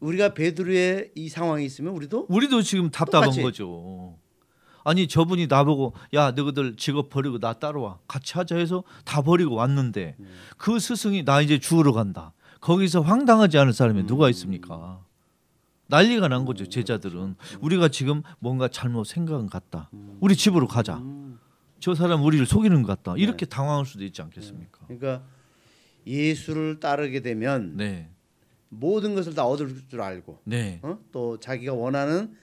우리가 0.00 0.34
베드로의 0.34 1.12
이 1.14 1.28
상황에 1.28 1.64
있으면 1.64 1.92
우리도 1.94 2.26
우리도 2.28 2.62
지금 2.62 2.90
답답한 2.90 3.24
똑같이. 3.30 3.42
거죠. 3.42 4.16
아니 4.82 5.06
저분이 5.06 5.46
나보고 5.46 5.94
야 6.14 6.30
너희들 6.30 6.76
직업 6.76 7.10
버리고 7.10 7.38
나 7.38 7.52
따라와 7.52 7.98
같이 8.08 8.32
하자 8.34 8.56
해서 8.56 8.82
다 9.04 9.20
버리고 9.22 9.54
왔는데 9.56 10.16
음. 10.18 10.26
그 10.56 10.78
스승이 10.78 11.24
나 11.24 11.40
이제 11.42 11.58
죽으러 11.58 11.92
간다. 11.92 12.32
거기서 12.60 13.00
황당하지 13.02 13.58
않을 13.58 13.72
사람이 13.72 14.06
누가 14.06 14.26
음. 14.26 14.30
있습니까? 14.30 15.04
난리가 15.88 16.28
난 16.28 16.44
거죠 16.44 16.66
제자들은 16.68 17.34
우리가 17.60 17.88
지금 17.88 18.22
뭔가 18.38 18.68
잘못 18.68 19.04
생각은 19.04 19.48
같다. 19.48 19.90
우리 20.20 20.34
집으로 20.36 20.66
가자. 20.66 20.96
음. 20.98 21.38
저 21.80 21.94
사람 21.94 22.22
우리를 22.22 22.44
속이는 22.46 22.82
것 22.82 22.88
같다. 22.88 23.14
네. 23.14 23.20
이렇게 23.22 23.44
당황할 23.46 23.84
수도 23.86 24.04
있지 24.04 24.22
않겠습니까? 24.22 24.80
그러니까 24.86 25.22
예수를 26.06 26.78
따르게 26.80 27.20
되면 27.20 27.76
네, 27.76 28.08
모든 28.70 29.14
것을 29.14 29.34
다 29.34 29.44
얻을 29.44 29.88
줄 29.88 30.00
알고 30.00 30.40
네. 30.44 30.78
어? 30.82 30.98
또 31.12 31.38
자기가 31.38 31.74
원하는 31.74 32.34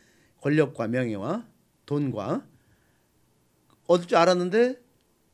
권력과 0.42 0.88
명예와 0.88 1.46
돈과 1.86 2.46
얻을 3.88 4.08
줄 4.08 4.18
알았는데 4.18 4.76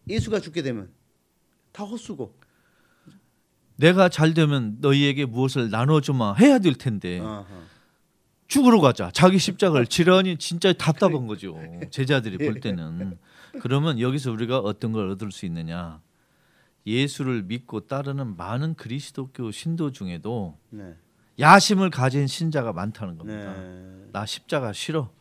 예수가 0.07 0.39
죽게 0.39 0.61
되면 0.61 0.89
다 1.71 1.83
헛수고 1.83 2.33
내가 3.75 4.07
잘 4.07 4.33
되면 4.33 4.77
너희에게 4.79 5.25
무엇을 5.25 5.69
나눠주마 5.71 6.35
해야 6.35 6.59
될 6.59 6.75
텐데 6.75 7.19
아하. 7.19 7.45
죽으러 8.47 8.79
가자. 8.81 9.09
자기 9.11 9.39
십자가를 9.39 9.87
지라니 9.87 10.37
진짜 10.37 10.71
답답한 10.73 11.25
거죠. 11.25 11.57
제자들이 11.89 12.37
볼 12.37 12.59
때는 12.61 13.17
그러면 13.61 13.99
여기서 13.99 14.31
우리가 14.31 14.59
어떤 14.59 14.91
걸 14.91 15.09
얻을 15.09 15.31
수 15.31 15.47
있느냐? 15.47 16.01
예수를 16.85 17.43
믿고 17.43 17.87
따르는 17.87 18.35
많은 18.35 18.75
그리스도교 18.75 19.51
신도 19.51 19.91
중에도 19.91 20.57
네. 20.69 20.95
야심을 21.39 21.89
가진 21.89 22.27
신자가 22.27 22.73
많다는 22.73 23.17
겁니다. 23.17 23.53
네. 23.53 24.09
나 24.11 24.25
십자가 24.25 24.73
싫어. 24.73 25.11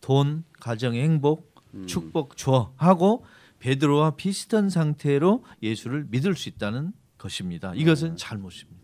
돈, 0.00 0.44
가정의 0.60 1.02
행복, 1.02 1.54
축복 1.86 2.36
줘 2.36 2.72
하고 2.76 3.24
베드로와 3.58 4.16
비슷한 4.16 4.70
상태로 4.70 5.44
예수를 5.62 6.06
믿을 6.08 6.34
수 6.34 6.48
있다는 6.48 6.92
것입니다. 7.18 7.74
이것은 7.74 8.16
잘못입니다. 8.16 8.80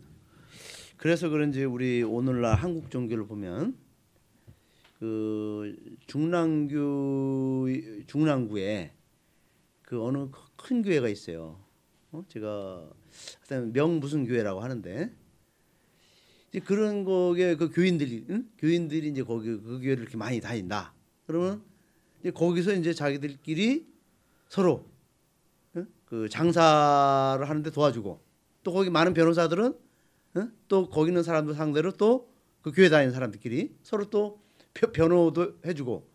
그래서 0.97 1.29
그런지 1.29 1.63
우리 1.63 2.03
오늘날 2.03 2.55
한국 2.55 2.91
종교를 2.91 3.27
보면 3.27 3.77
그 4.99 5.75
중랑교 6.07 7.67
중랑구에 8.07 8.93
그 9.83 10.03
어느 10.03 10.27
큰 10.55 10.81
교회가 10.81 11.07
있어요. 11.07 11.59
어? 12.11 12.23
제가 12.27 12.89
하여튼 13.49 13.73
명 13.73 13.99
무슨 13.99 14.25
교회라고 14.25 14.61
하는데 14.61 15.13
이제 16.49 16.59
그런 16.59 17.03
거에 17.03 17.55
그 17.55 17.69
교인들이 17.69 18.25
응? 18.29 18.49
교인들이 18.57 19.09
이제 19.09 19.23
거기 19.23 19.47
그 19.57 19.79
교회를 19.81 20.03
이렇게 20.03 20.17
많이 20.17 20.39
다닌다. 20.39 20.93
그러면 21.25 21.61
이제 22.21 22.31
거기서 22.31 22.73
이제 22.73 22.93
자기들끼리 22.93 23.85
서로 24.47 24.85
응? 25.75 25.87
그 26.05 26.29
장사를 26.29 27.47
하는데 27.47 27.69
도와주고 27.69 28.21
또 28.63 28.73
거기 28.73 28.89
많은 28.89 29.13
변호사들은 29.13 29.77
응? 30.37 30.51
또 30.67 30.89
거기 30.89 31.09
있는 31.09 31.23
사람들 31.23 31.53
상대로 31.53 31.91
또 31.91 32.37
그 32.67 32.73
교회 32.73 32.89
다니는 32.89 33.13
사람들끼리 33.13 33.77
서로 33.81 34.09
또 34.09 34.41
펴- 34.73 34.91
변호도 34.91 35.59
해주고, 35.65 36.05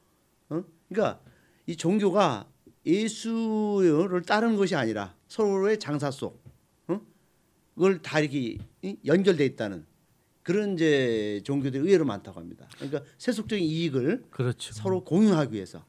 어? 0.51 0.65
그러니까 0.87 1.19
이 1.67 1.77
종교가 1.77 2.47
예수를 2.85 4.21
따르는 4.21 4.57
것이 4.57 4.75
아니라 4.77 5.15
서로의 5.37 5.79
장사 5.79 6.11
속, 6.11 6.45
어? 6.89 7.01
그걸 7.75 8.03
다 8.03 8.21
이렇게 8.21 8.59
이? 8.83 8.97
연결돼 9.07 9.47
있다는 9.47 9.87
그런 10.43 10.75
이제 10.75 11.41
종교들이 11.45 11.83
의외로 11.83 12.05
많다고 12.05 12.39
합니다. 12.39 12.69
그러니까 12.77 13.01
세속적인 13.17 13.65
이익을 13.65 14.25
그렇죠. 14.29 14.75
서로 14.75 15.03
공유하기 15.03 15.55
위해서. 15.55 15.87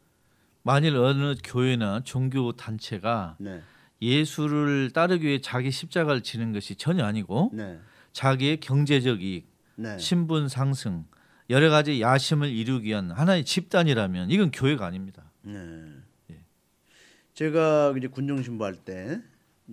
만일 0.62 0.96
어느 0.96 1.36
교회나 1.44 2.04
종교 2.06 2.54
단체가 2.54 3.36
네, 3.38 3.62
예수를 4.02 4.92
따르기 4.92 5.28
위해 5.28 5.42
자기 5.42 5.72
십자가를 5.72 6.24
지는 6.24 6.54
것이 6.54 6.78
전혀 6.78 7.04
아니고 7.04 7.52
네, 7.52 7.80
자기의 8.14 8.62
경제적 8.62 9.22
이익, 9.22 9.50
네. 9.76 9.98
신분 9.98 10.48
상승, 10.48 11.04
여러 11.50 11.70
가지 11.70 12.00
야심을 12.00 12.48
이루기 12.48 12.88
위한 12.88 13.12
하나의 13.12 13.44
집단이라면 13.44 14.32
이건 14.32 14.52
교회가 14.52 14.86
아닙니다. 14.86 15.30
네. 15.42 15.84
예. 16.32 16.40
제가 17.34 17.94
이제 17.98 18.08
군종 18.08 18.42
신부할 18.42 18.76
때 18.76 19.22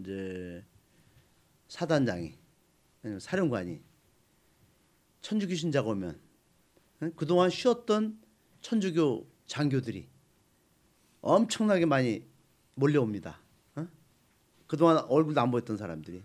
이제 0.00 0.64
사단장이 1.68 2.34
아니면 3.02 3.20
사령관이 3.20 3.80
천주교 5.20 5.54
신자가 5.54 5.90
오면 5.90 6.20
응? 7.02 7.12
그동안 7.16 7.50
쉬었던 7.50 8.20
천주교 8.60 9.26
장교들이 9.46 10.08
엄청나게 11.20 11.86
많이 11.86 12.24
몰려옵니다. 12.74 13.40
어? 13.76 13.86
그동안 14.66 14.98
얼굴도 14.98 15.40
안 15.40 15.50
보였던 15.50 15.76
사람들이. 15.76 16.22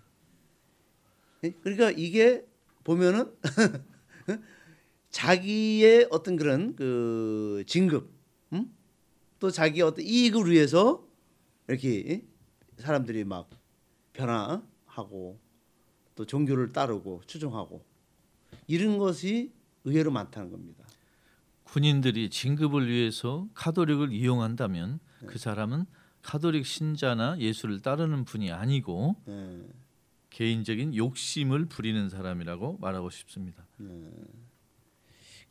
예? 1.43 1.51
그러니까 1.61 1.91
이게 1.91 2.45
보면은 2.83 3.33
자기의 5.09 6.07
어떤 6.11 6.35
그런 6.35 6.75
그 6.75 7.63
진급, 7.67 8.11
음? 8.53 8.73
또 9.39 9.49
자기 9.49 9.81
어떤 9.81 10.05
이익을 10.05 10.49
위해서 10.49 11.07
이렇게 11.67 12.25
사람들이 12.77 13.23
막 13.23 13.49
변화하고 14.15 15.39
또 16.15 16.25
종교를 16.25 16.71
따르고 16.71 17.21
추종하고 17.27 17.83
이런 18.67 18.97
것이 18.97 19.51
의외로 19.83 20.11
많다는 20.11 20.49
겁니다. 20.49 20.83
군인들이 21.65 22.29
진급을 22.29 22.87
위해서 22.87 23.47
카톨릭을 23.53 24.13
이용한다면 24.13 24.99
그 25.25 25.37
사람은 25.37 25.85
카톨릭 26.21 26.65
신자나 26.65 27.37
예수를 27.39 27.81
따르는 27.81 28.25
분이 28.25 28.51
아니고 28.51 29.15
예. 29.27 29.61
개인적인 30.29 30.95
욕심을 30.95 31.65
부리는 31.65 32.09
사람이라고 32.09 32.77
말하고 32.79 33.09
싶습니다. 33.09 33.65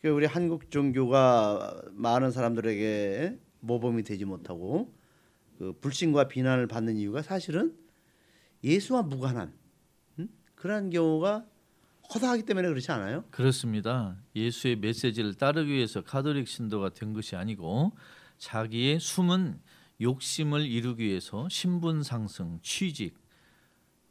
그 0.01 0.09
우리 0.09 0.27
한국 0.27 0.71
종교가 0.71 1.83
많은 1.93 2.31
사람들에게 2.31 3.39
모범이 3.61 4.03
되지 4.03 4.25
못하고 4.25 4.93
그 5.59 5.73
불신과 5.81 6.29
비난을 6.29 6.67
받는 6.67 6.97
이유가 6.97 7.23
사실은 7.23 7.75
예수와 8.65 9.03
무관한 9.03 9.53
음? 10.19 10.29
그러한 10.55 10.91
경우가 10.91 11.47
허다하기 12.15 12.45
때문에 12.45 12.69
그렇지 12.69 12.91
않아요? 12.93 13.25
그렇습니다. 13.31 14.17
예수의 14.35 14.77
메시지를 14.77 15.35
따르기 15.35 15.71
위해서 15.71 16.03
카톨릭 16.03 16.49
신도가 16.49 16.91
된 16.91 17.13
것이 17.13 17.37
아니고 17.37 17.93
자기의 18.39 19.01
숨은 19.01 19.61
욕심을 20.01 20.67
이루기 20.67 21.05
위해서 21.05 21.49
신분 21.49 22.03
상승, 22.03 22.59
취직, 22.63 23.17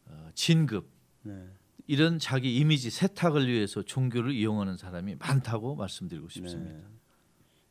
어, 0.05 0.29
진급 0.33 0.89
네. 1.23 1.45
이런 1.87 2.17
자기 2.19 2.55
이미지 2.55 2.89
세탁을 2.89 3.47
위해서 3.47 3.81
종교를 3.83 4.31
이용하는 4.31 4.77
사람이 4.77 5.15
많다고 5.15 5.75
말씀드리고 5.75 6.29
싶습니다. 6.29 6.87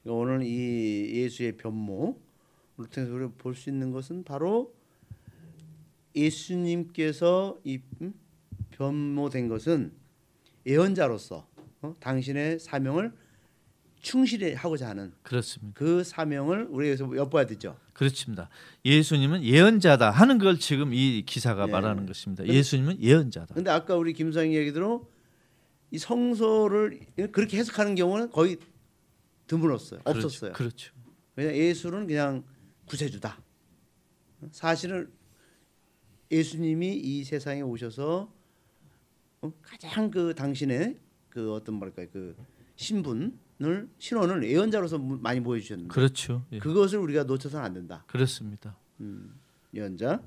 그러니까 0.03 0.23
오늘 0.23 0.43
이 0.45 1.15
예수의 1.23 1.57
변모를 1.57 2.15
통해서 2.93 3.33
볼 3.39 3.55
수 3.55 3.71
있는 3.71 3.91
것은 3.93 4.25
바로 4.25 4.75
예수님께서 6.15 7.59
이 7.65 7.81
음? 8.01 8.15
변모된 8.71 9.49
것은 9.49 9.93
예언자로서 10.67 11.49
어? 11.83 11.97
당신의 12.01 12.59
사명을 12.61 13.13
충실히 14.01 14.55
하고자 14.55 14.89
하는 14.89 15.13
그렇습니다. 15.23 15.79
그 15.79 16.03
사명을 16.03 16.67
우리가 16.71 16.91
여기서 16.93 17.17
엿봐야 17.17 17.47
되죠. 17.47 17.77
그렇습니다. 17.93 18.49
예수님은 18.85 19.45
예언자다 19.45 20.11
하는 20.11 20.39
걸 20.39 20.59
지금 20.59 20.93
이 20.93 21.23
기사가 21.25 21.67
네. 21.67 21.73
말하는 21.73 22.07
것입니다. 22.07 22.45
예수님은 22.45 23.01
예언자다. 23.01 23.55
근데 23.55 23.71
아까 23.71 23.95
우리 23.95 24.13
김상희 24.13 24.55
얘기대로 24.57 25.09
이 25.93 25.99
성서를 25.99 27.01
그렇게 27.31 27.59
해석하는 27.59 27.95
경우는 27.95 28.31
거의 28.31 28.59
드물었어요. 29.47 30.01
그렇죠. 30.01 30.27
없었어요. 30.27 30.53
그렇죠. 30.53 30.93
왜냐 31.37 31.55
예수는 31.55 32.07
그냥 32.07 32.43
구세주다. 32.87 33.39
사실은 34.51 35.11
예수님이 36.33 36.97
이 36.97 37.23
세상에 37.25 37.61
오셔서 37.61 38.33
어, 39.43 39.53
가장 39.63 40.11
그 40.11 40.35
당신의 40.35 40.97
그 41.29 41.53
어떤 41.53 41.75
뭐랄까 41.77 42.07
그 42.13 42.35
신분을 42.77 43.89
신원을 43.99 44.45
예언자로서 44.49 44.99
무- 44.99 45.19
많이 45.19 45.41
보여주셨는데 45.41 45.93
그렇죠. 45.93 46.45
예. 46.53 46.59
그것을 46.59 46.99
우리가 46.99 47.25
놓쳐서는 47.25 47.65
안 47.65 47.75
된다. 47.75 48.03
그렇습니다. 48.07 48.75
예언자 49.75 50.23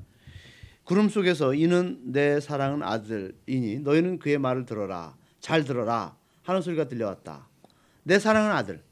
구름 0.83 1.09
속에서 1.09 1.53
이는 1.55 1.99
내 2.11 2.39
사랑은 2.39 2.83
아들이니 2.83 3.79
너희는 3.79 4.19
그의 4.19 4.37
말을 4.37 4.65
들어라 4.65 5.17
잘 5.39 5.63
들어라 5.63 6.15
하는 6.43 6.61
소리가 6.61 6.87
들려왔다. 6.87 7.47
내 8.03 8.19
사랑은 8.19 8.51
아들 8.51 8.83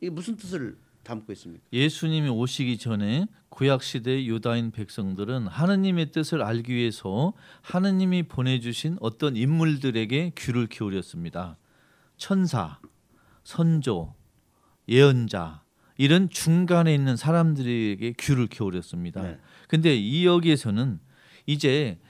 이게 0.00 0.10
무슨 0.10 0.36
뜻을 0.36 0.76
담고 1.04 1.32
있습니까? 1.34 1.64
예수님이 1.72 2.28
오시기 2.28 2.78
전에 2.78 3.26
구약 3.50 3.82
시대 3.82 4.24
유다인 4.24 4.72
백성들은 4.72 5.46
하느님의 5.46 6.10
뜻을 6.10 6.42
알기 6.42 6.74
위해서 6.74 7.32
하느님이 7.62 8.24
보내주신 8.24 8.96
어떤 9.00 9.36
인물들에게 9.36 10.32
귀를 10.36 10.66
기울였습니다. 10.66 11.56
천사, 12.16 12.78
선조, 13.44 14.14
예언자 14.88 15.62
이런 15.96 16.28
중간에 16.28 16.92
있는 16.94 17.16
사람들에게 17.16 18.14
귀를 18.18 18.46
기울였습니다. 18.48 19.22
네. 19.22 19.38
근데 19.68 19.94
이 19.96 20.26
여기에서는 20.26 20.98
이제 21.46 22.00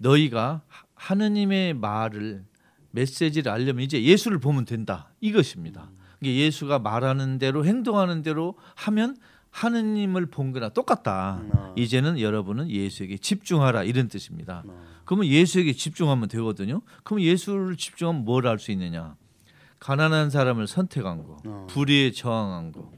너희가 0.00 0.62
하- 0.66 0.84
하느님의 0.94 1.74
말을 1.74 2.44
메시지를 2.90 3.50
알려면 3.50 3.84
이제 3.84 4.02
예수를 4.02 4.38
보면 4.38 4.64
된다 4.66 5.12
이것입니다. 5.20 5.90
이게 5.90 6.05
예수가 6.22 6.78
말하는 6.78 7.38
대로 7.38 7.64
행동하는 7.64 8.22
대로 8.22 8.54
하면 8.74 9.16
하느님을 9.50 10.26
본 10.26 10.52
거나 10.52 10.68
똑같다. 10.68 11.40
아. 11.52 11.74
이제는 11.76 12.20
여러분은 12.20 12.70
예수에게 12.70 13.16
집중하라 13.16 13.84
이런 13.84 14.08
뜻입니다. 14.08 14.62
어. 14.66 14.84
그러면 15.04 15.26
예수에게 15.26 15.72
집중하면 15.72 16.28
되거든요. 16.28 16.82
그럼 17.04 17.22
예수를 17.22 17.76
집중하면 17.76 18.24
뭘할수 18.24 18.70
있느냐? 18.72 19.16
가난한 19.78 20.30
사람을 20.30 20.66
선택한 20.66 21.22
거, 21.22 21.38
어. 21.46 21.66
불의에 21.70 22.10
저항한 22.10 22.72
거, 22.72 22.90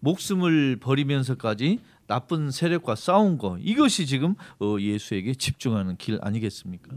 목숨을 0.00 0.76
버리면서까지 0.76 1.80
나쁜 2.06 2.50
세력과 2.50 2.94
싸운 2.94 3.38
거 3.38 3.58
이것이 3.58 4.06
지금 4.06 4.34
어, 4.60 4.76
예수에게 4.78 5.34
집중하는 5.34 5.96
길 5.96 6.18
아니겠습니까? 6.22 6.96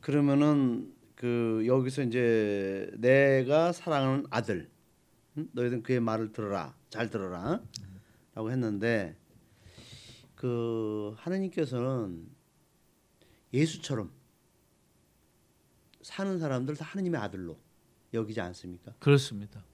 그러면은 0.00 0.92
그 1.22 1.62
여기서 1.68 2.02
이제 2.02 2.90
내가 2.98 3.70
사랑하는 3.70 4.26
아들 4.28 4.68
응? 5.38 5.48
너희들 5.52 5.84
그의 5.84 6.00
말을 6.00 6.32
들어라 6.32 6.74
잘 6.90 7.10
들어라 7.10 7.62
라고 8.34 8.50
했는데 8.50 9.16
그 10.34 11.14
하느님께서는 11.16 12.26
예수처럼 13.54 14.10
사는 16.02 16.40
사람들 16.40 16.74
다 16.74 16.86
하느님의 16.86 17.20
아들로 17.20 17.56
여기지 18.12 18.40
않습니까? 18.40 18.92
그렇습니다. 18.98 19.64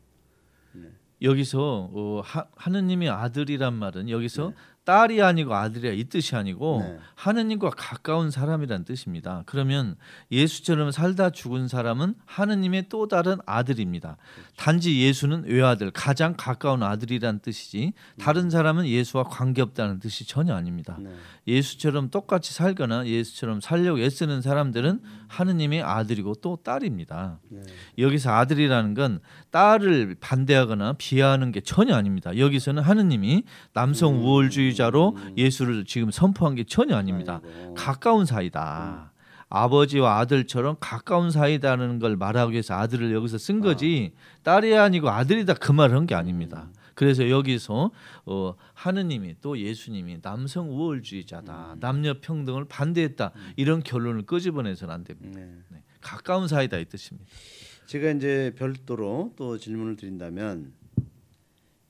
네. 0.75 0.93
여기서 1.23 1.89
어, 1.91 2.21
하, 2.21 2.47
하느님의 2.57 3.09
아들이란 3.09 3.73
말은 3.73 4.11
여기서 4.11 4.53
딸이 4.89 5.21
아니고 5.21 5.55
아들이야 5.55 5.93
이 5.93 6.05
뜻이 6.05 6.35
아니고 6.35 6.81
네. 6.83 6.99
하느님과 7.15 7.69
가까운 7.77 8.31
사람이란 8.31 8.87
뜻입니다. 8.87 9.43
그러면 9.45 9.97
예수처럼 10.33 10.93
살다 10.93 11.29
죽은 11.29 11.69
사람은 11.69 12.15
하느님의 12.25 12.87
또 12.89 13.07
다른 13.07 13.37
아들입니다. 13.45 14.17
단지 14.57 14.99
예수는 15.03 15.45
외아들 15.45 15.91
가장 15.91 16.33
가까운 16.39 16.83
아들이란 16.83 17.41
뜻이지 17.41 17.93
다른 18.19 18.49
사람은 18.49 18.87
예수와 18.87 19.25
관계없다는 19.25 19.99
뜻이 19.99 20.27
전혀 20.27 20.55
아닙니다. 20.55 20.97
네. 20.99 21.11
예수처럼 21.47 22.09
똑같이 22.09 22.55
살거나 22.55 23.09
예수처럼 23.09 23.61
살려고 23.61 24.01
애쓰는 24.01 24.41
사람들은 24.41 25.03
하느님의 25.27 25.83
아들이고 25.83 26.37
또 26.37 26.57
딸입니다. 26.65 27.41
네. 27.51 27.61
여기서 27.99 28.31
아들이라는 28.33 28.95
건 28.95 29.21
딸을 29.51 30.17
반대하거나 30.21 30.95
비하하는 30.99 31.53
게 31.53 31.61
전혀 31.61 31.95
아닙니다. 31.95 32.37
여기서는 32.37 32.83
하느님이 32.83 33.45
남성 33.73 34.23
우월주의자로 34.25 35.17
예수를 35.37 35.85
지금 35.85 36.11
선포한 36.11 36.55
게 36.55 36.65
전혀 36.65 36.97
아닙니다. 36.97 37.41
가까운 37.77 38.25
사이다. 38.27 39.13
아버지와 39.51 40.19
아들처럼 40.19 40.77
가까운 40.79 41.31
사이다는 41.31 41.99
걸 42.01 42.17
말하기 42.17 42.53
위해서 42.53 42.75
아들을 42.75 43.15
여기서 43.15 43.39
쓴 43.39 43.61
거지 43.61 44.13
딸이 44.43 44.77
아니고 44.77 45.09
아들이다 45.09 45.55
그 45.55 45.73
말을 45.73 45.97
한 45.97 46.07
게 46.07 46.15
아닙니다. 46.15 46.69
그래서 46.95 47.31
여기서 47.31 47.91
어, 48.27 48.55
하느님이 48.75 49.37
또 49.41 49.57
예수님이 49.57 50.21
남성 50.21 50.69
우월주의자다, 50.69 51.77
남녀 51.79 52.15
평등을 52.21 52.65
반대했다 52.67 53.31
이런 53.57 53.83
결론을 53.85 54.23
끄집어내서는 54.27 54.93
안 54.93 55.05
됩니다. 55.05 55.39
네. 55.41 55.49
네. 55.71 55.83
가까운 56.01 56.49
사이다 56.49 56.77
이 56.79 56.85
뜻입니다. 56.87 57.25
제가 57.89 58.11
이제 58.11 58.53
별도로 58.55 59.33
또 59.35 59.57
질문을 59.57 59.97
드린다면 59.97 60.75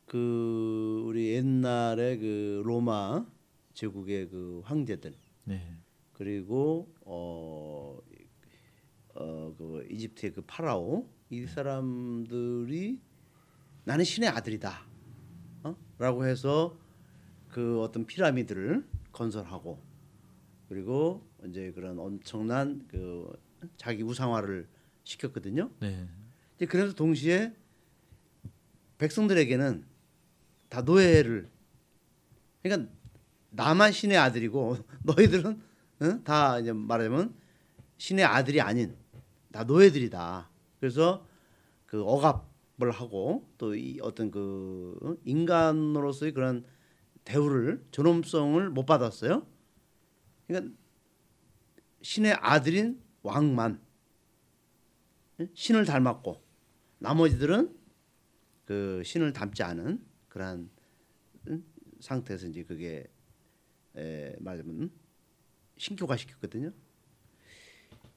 그 0.07 1.03
우리 1.05 1.33
옛날에 1.33 2.19
그 2.19 2.63
로마 2.65 3.27
제국의 3.75 4.29
그 4.29 4.63
황제들 4.65 5.13
네. 5.45 5.77
그리고 6.13 6.95
어, 7.05 7.99
어 9.15 9.55
그 9.59 9.85
이집트의 9.91 10.33
그 10.35 10.43
파라오 10.43 11.09
이 11.31 11.45
사람들이 11.47 13.01
나는 13.85 14.05
신의 14.05 14.29
아들이다. 14.29 14.87
어? 15.65 15.77
라고 15.99 16.25
해서 16.25 16.79
그 17.49 17.83
어떤 17.83 18.07
피라미드를 18.07 18.87
건설하고 19.11 19.83
그리고 20.69 21.27
이제 21.45 21.73
그런 21.73 21.99
엄청난 21.99 22.87
그 22.87 23.37
자기 23.77 24.05
우상화를 24.05 24.69
시켰거든요. 25.09 25.71
네. 25.81 26.07
이제 26.57 26.67
그래서 26.67 26.95
동시에 26.95 27.55
백성들에게는 28.99 29.85
다 30.69 30.83
노예를 30.83 31.49
그러니까 32.63 32.93
나만 33.51 33.93
신의 33.93 34.19
아들이고 34.19 34.77
너희들은 35.05 35.63
응? 36.03 36.25
다 36.25 36.59
이제 36.59 36.73
말하자면 36.73 37.35
신의 37.97 38.25
아들이 38.25 38.61
아닌 38.61 38.95
다 39.51 39.65
노예들이다. 39.65 40.51
그래서 40.79 41.27
그 41.87 42.03
억압을 42.05 42.91
하고 42.91 43.49
또 43.57 43.75
이 43.75 43.99
어떤 44.03 44.31
그 44.31 44.99
응? 45.05 45.17
인간으로서의 45.25 46.33
그런 46.33 46.65
대우를 47.25 47.83
존엄성을 47.91 48.69
못 48.71 48.85
받았어요. 48.85 49.47
그러니까 50.47 50.75
신의 52.03 52.35
아들인 52.35 53.01
왕만 53.23 53.73
응? 53.73 53.88
신을 55.55 55.85
닮았고 55.85 56.43
나머지들은 56.99 57.75
그 58.65 59.03
신을 59.05 59.33
닮지 59.33 59.63
않은 59.63 60.05
그러한 60.29 60.71
응? 61.49 61.65
상태에서 62.01 62.47
이제 62.49 62.65
그게 62.65 63.07
에, 63.97 64.35
말하자면 64.41 64.91
신교화 65.77 66.17
시켰거든요. 66.17 66.73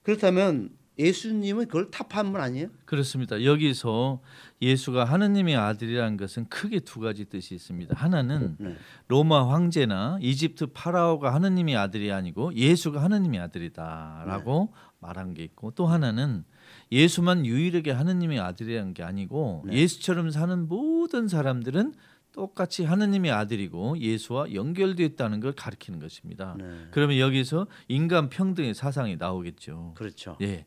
그렇다면 0.03 0.76
예수님은 0.97 1.67
그걸 1.67 1.89
타파한 1.89 2.32
분 2.32 2.41
아니에요? 2.41 2.67
그렇습니다. 2.86 3.43
여기서 3.43 4.22
예수가 4.61 5.05
하느님의 5.05 5.55
아들이라는 5.55 6.17
것은 6.17 6.49
크게 6.49 6.82
두 6.82 6.99
가지 6.99 7.26
뜻이 7.26 7.55
있습니다. 7.55 7.95
하나는 7.95 8.57
네. 8.59 8.76
로마 9.07 9.49
황제나 9.51 10.19
이집트 10.22 10.67
파라오가 10.67 11.34
하느님의 11.34 11.78
아들이 11.78 12.11
아니고 12.11 12.53
예수가 12.55 13.01
하느님의 13.01 13.39
아들이다라고 13.39 14.74
말한 14.99 15.34
게 15.34 15.43
있고 15.43 15.72
또 15.72 15.88
하나는 15.88 16.43
예수만 16.91 17.45
유일하게 17.45 17.91
하느님의 17.91 18.39
아들이라는 18.39 18.93
게 18.93 19.03
아니고 19.03 19.63
네. 19.67 19.77
예수처럼 19.77 20.31
사는 20.31 20.67
모든 20.67 21.27
사람들은 21.27 21.93
똑같이 22.31 22.83
하느님의 22.83 23.31
아들이고 23.31 23.97
예수와 23.99 24.53
연결되어 24.53 25.05
있다는 25.05 25.39
걸 25.39 25.51
가리키는 25.53 25.99
것입니다. 25.99 26.55
네. 26.57 26.65
그러면 26.91 27.17
여기서 27.17 27.67
인간 27.87 28.29
평등의 28.29 28.73
사상이 28.73 29.17
나오겠죠. 29.17 29.93
그렇죠. 29.95 30.37
예. 30.41 30.65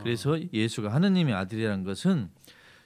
그래서 0.00 0.38
예수가 0.52 0.92
하느님의 0.92 1.34
아들이라는 1.34 1.82
것은 1.84 2.28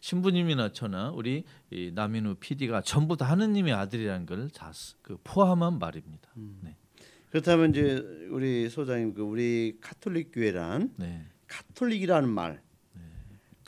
신부님이나 0.01 0.73
저나 0.73 1.11
우리 1.11 1.45
이 1.71 1.91
남인우 1.95 2.37
PD가 2.37 2.81
전부 2.83 3.17
다 3.17 3.27
하느님의 3.27 3.73
아들이라는 3.73 4.27
걸다그 4.27 5.19
포함한 5.25 5.79
말입니다. 5.79 6.29
네. 6.61 6.77
그렇다면 7.31 7.71
이제 7.71 7.97
우리 8.31 8.69
소장님 8.69 9.15
그 9.15 9.23
우리 9.23 9.79
카톨릭 9.81 10.31
교회란 10.33 10.93
네. 10.97 11.25
카톨릭이라는 11.47 12.29
말, 12.29 12.61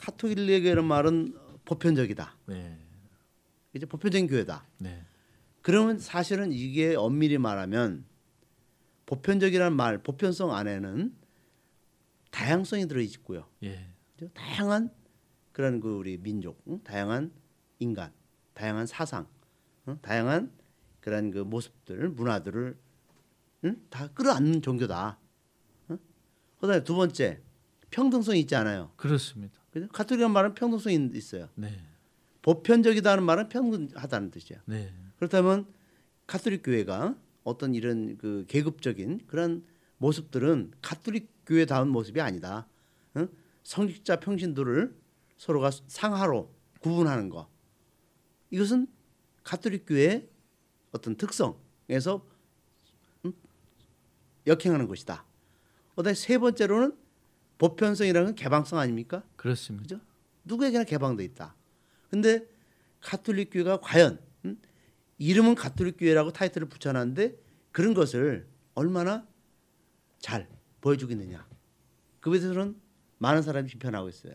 카톨릭이라는 0.05 0.85
말은 0.85 1.35
보편적이다. 1.65 2.37
네. 2.45 2.77
이제 3.73 3.87
보편적인 3.87 4.27
교회다. 4.27 4.67
네. 4.77 5.03
그러면 5.63 5.97
사실은 5.97 6.51
이게 6.51 6.95
엄밀히 6.95 7.39
말하면 7.39 8.05
보편적이라는 9.07 9.75
말, 9.75 9.97
보편성 9.97 10.53
안에는 10.53 11.15
다양성이 12.29 12.87
들어 12.87 13.01
있고요. 13.01 13.47
예. 13.63 13.89
다양한 14.33 14.91
그런 15.51 15.79
그 15.79 15.89
우리 15.89 16.17
민족, 16.17 16.61
응? 16.67 16.83
다양한 16.83 17.31
인간, 17.79 18.11
다양한 18.53 18.85
사상, 18.85 19.27
응? 19.87 19.97
다양한 20.01 20.51
그런 20.99 21.31
그 21.31 21.39
모습들, 21.39 22.09
문화들을 22.09 22.77
응? 23.65 23.81
다 23.89 24.07
끌어안는 24.09 24.61
종교다. 24.61 25.17
응? 25.89 25.97
그다음에 26.59 26.83
두 26.83 26.95
번째 26.95 27.41
평등성이 27.89 28.41
있지 28.41 28.55
않아요. 28.55 28.91
그렇습니다. 28.97 29.64
그죠? 29.75 29.89
가톨릭이라는 29.89 30.33
말은 30.33 30.53
평등성이 30.55 31.09
있어요. 31.15 31.49
네. 31.55 31.69
보편적이다는 32.41 33.23
말은 33.25 33.49
평등하다는 33.49 34.31
뜻이야. 34.31 34.59
네. 34.67 34.93
그렇다면 35.17 35.67
가톨릭 36.27 36.63
교회가 36.63 37.17
어떤 37.43 37.75
이런 37.75 38.17
그 38.17 38.45
계급적인 38.47 39.27
그런 39.27 39.65
모습들은 39.97 40.71
가톨릭 40.81 41.29
교회다운 41.45 41.89
모습이 41.89 42.21
아니다. 42.21 42.69
응? 43.17 43.27
성직자 43.63 44.21
평신도를 44.21 44.95
서로가 45.35 45.71
상하로 45.87 46.49
구분하는 46.79 47.27
거. 47.27 47.49
이것은 48.51 48.87
가톨릭 49.43 49.87
교회의 49.87 50.29
어떤 50.93 51.17
특성에서 51.17 52.25
음? 53.25 53.33
역행하는 54.47 54.87
것이다. 54.87 55.25
그다음에 55.97 56.13
세 56.13 56.37
번째로는 56.37 56.95
보편성이라는 57.57 58.27
건 58.27 58.35
개방성 58.35 58.79
아닙니까? 58.79 59.23
그렇습니다. 59.35 59.83
그죠? 59.83 59.99
누구에게나 60.43 60.83
개방돼 60.83 61.23
있다. 61.23 61.55
근데 62.09 62.45
가톨릭 63.01 63.49
교회가 63.51 63.79
과연 63.81 64.19
음? 64.45 64.57
이름은 65.17 65.55
가톨릭 65.55 65.97
교회라고 65.99 66.31
타이틀을 66.31 66.67
붙여놨는데 66.67 67.35
그런 67.71 67.93
것을 67.93 68.47
얼마나 68.73 69.25
잘 70.19 70.47
보여주고 70.81 71.11
있느냐. 71.13 71.45
그것에 72.19 72.41
대해서는 72.41 72.75
많은 73.17 73.41
사람이 73.41 73.69
비판하고 73.69 74.09
있어요. 74.09 74.33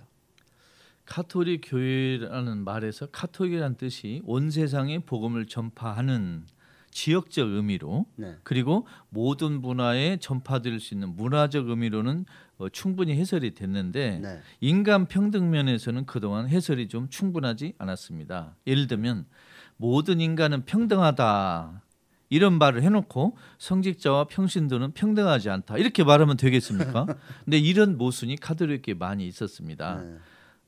카톨릭 1.04 1.62
교회라는 1.64 2.64
말에서 2.64 3.06
카톨릭이라는 3.06 3.76
뜻이 3.76 4.22
온 4.24 4.50
세상에 4.50 5.00
복음을 5.00 5.46
전파하는 5.46 6.46
지역적 6.92 7.48
의미로 7.48 8.06
네. 8.16 8.36
그리고 8.42 8.86
모든 9.08 9.60
문화에 9.60 10.18
전파될 10.18 10.80
수 10.80 10.94
있는 10.94 11.16
문화적 11.16 11.68
의미로는 11.68 12.26
어, 12.61 12.68
충분히 12.68 13.16
해설이 13.16 13.54
됐는데 13.54 14.20
네. 14.22 14.40
인간 14.61 15.06
평등 15.06 15.50
면에서는 15.50 16.04
그동안 16.04 16.46
해설이 16.46 16.88
좀 16.88 17.08
충분하지 17.08 17.72
않았습니다. 17.78 18.54
예를 18.66 18.86
들면 18.86 19.24
모든 19.78 20.20
인간은 20.20 20.66
평등하다 20.66 21.82
이런 22.28 22.58
말을 22.58 22.82
해놓고 22.82 23.38
성직자와 23.56 24.24
평신도는 24.24 24.92
평등하지 24.92 25.48
않다 25.48 25.78
이렇게 25.78 26.04
말하면 26.04 26.36
되겠습니까? 26.36 27.06
근데 27.44 27.58
이런 27.58 27.96
모순이 27.96 28.36
카톨릭에 28.36 28.92
많이 28.94 29.26
있었습니다. 29.26 30.02
네. 30.02 30.18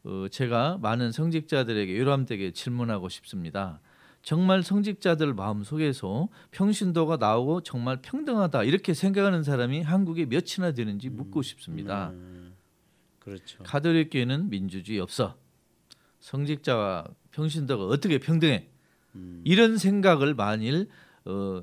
어, 0.05 0.27
제가 0.31 0.79
많은 0.81 1.13
성직자들에게 1.13 1.97
요람되게 1.99 2.53
질문하고 2.53 3.11
싶습니다. 3.11 3.81
정말 4.23 4.63
성직자들 4.63 5.35
마음 5.35 5.65
속에서 5.65 6.29
평신도가 6.53 7.17
나오고 7.17 7.63
정말 7.63 8.01
평등하다 8.01 8.65
이렇게 8.65 8.95
생각하는 8.95 9.43
사람이 9.43 9.83
한국에 9.83 10.27
몇이나 10.27 10.73
되는지 10.73 11.11
묻고 11.11 11.43
싶습니다. 11.43 12.11
음, 12.11 12.55
그렇죠. 13.19 13.63
카톨릭교회는 13.65 14.49
민주주의 14.49 15.01
없어. 15.01 15.37
성직자와 16.21 17.09
평신도가 17.33 17.87
어떻게 17.87 18.19
평등해? 18.19 18.69
음. 19.17 19.43
이런 19.45 19.77
생각을 19.77 20.35
만일 20.35 20.89
어, 21.25 21.63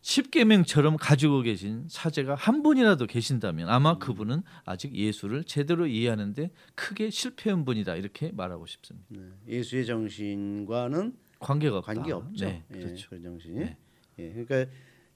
십계명처럼 0.00 0.96
가지고 0.96 1.42
계신 1.42 1.84
사제가 1.88 2.36
한 2.36 2.62
분이라도 2.62 3.06
계신다면 3.06 3.68
아마 3.68 3.92
음. 3.92 3.98
그분은 3.98 4.42
아직 4.64 4.94
예수를 4.94 5.44
제대로 5.44 5.86
이해하는데 5.86 6.50
크게 6.74 7.10
실패한 7.10 7.66
분이다 7.66 7.96
이렇게 7.96 8.32
말하고 8.32 8.66
싶습니다. 8.66 9.06
네. 9.10 9.20
예수의 9.48 9.84
정신과는 9.84 11.25
관계가 11.38 11.78
없다. 11.78 11.94
관계 11.94 12.12
없죠. 12.12 12.44
네, 12.46 12.64
예, 12.74 12.78
그렇죠. 12.78 13.10
그 13.10 13.20
정신이. 13.22 13.58
네. 13.60 13.76
예, 14.18 14.30
그러니까 14.30 14.66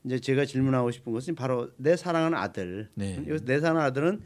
이제 0.04 0.18
제가 0.18 0.44
질문하고 0.44 0.90
싶은 0.90 1.12
것은 1.12 1.34
바로 1.34 1.70
내 1.76 1.96
사랑하는 1.96 2.36
아들. 2.36 2.90
네. 2.94 3.22
내 3.44 3.60
사랑하는 3.60 3.86
아들은 3.88 4.20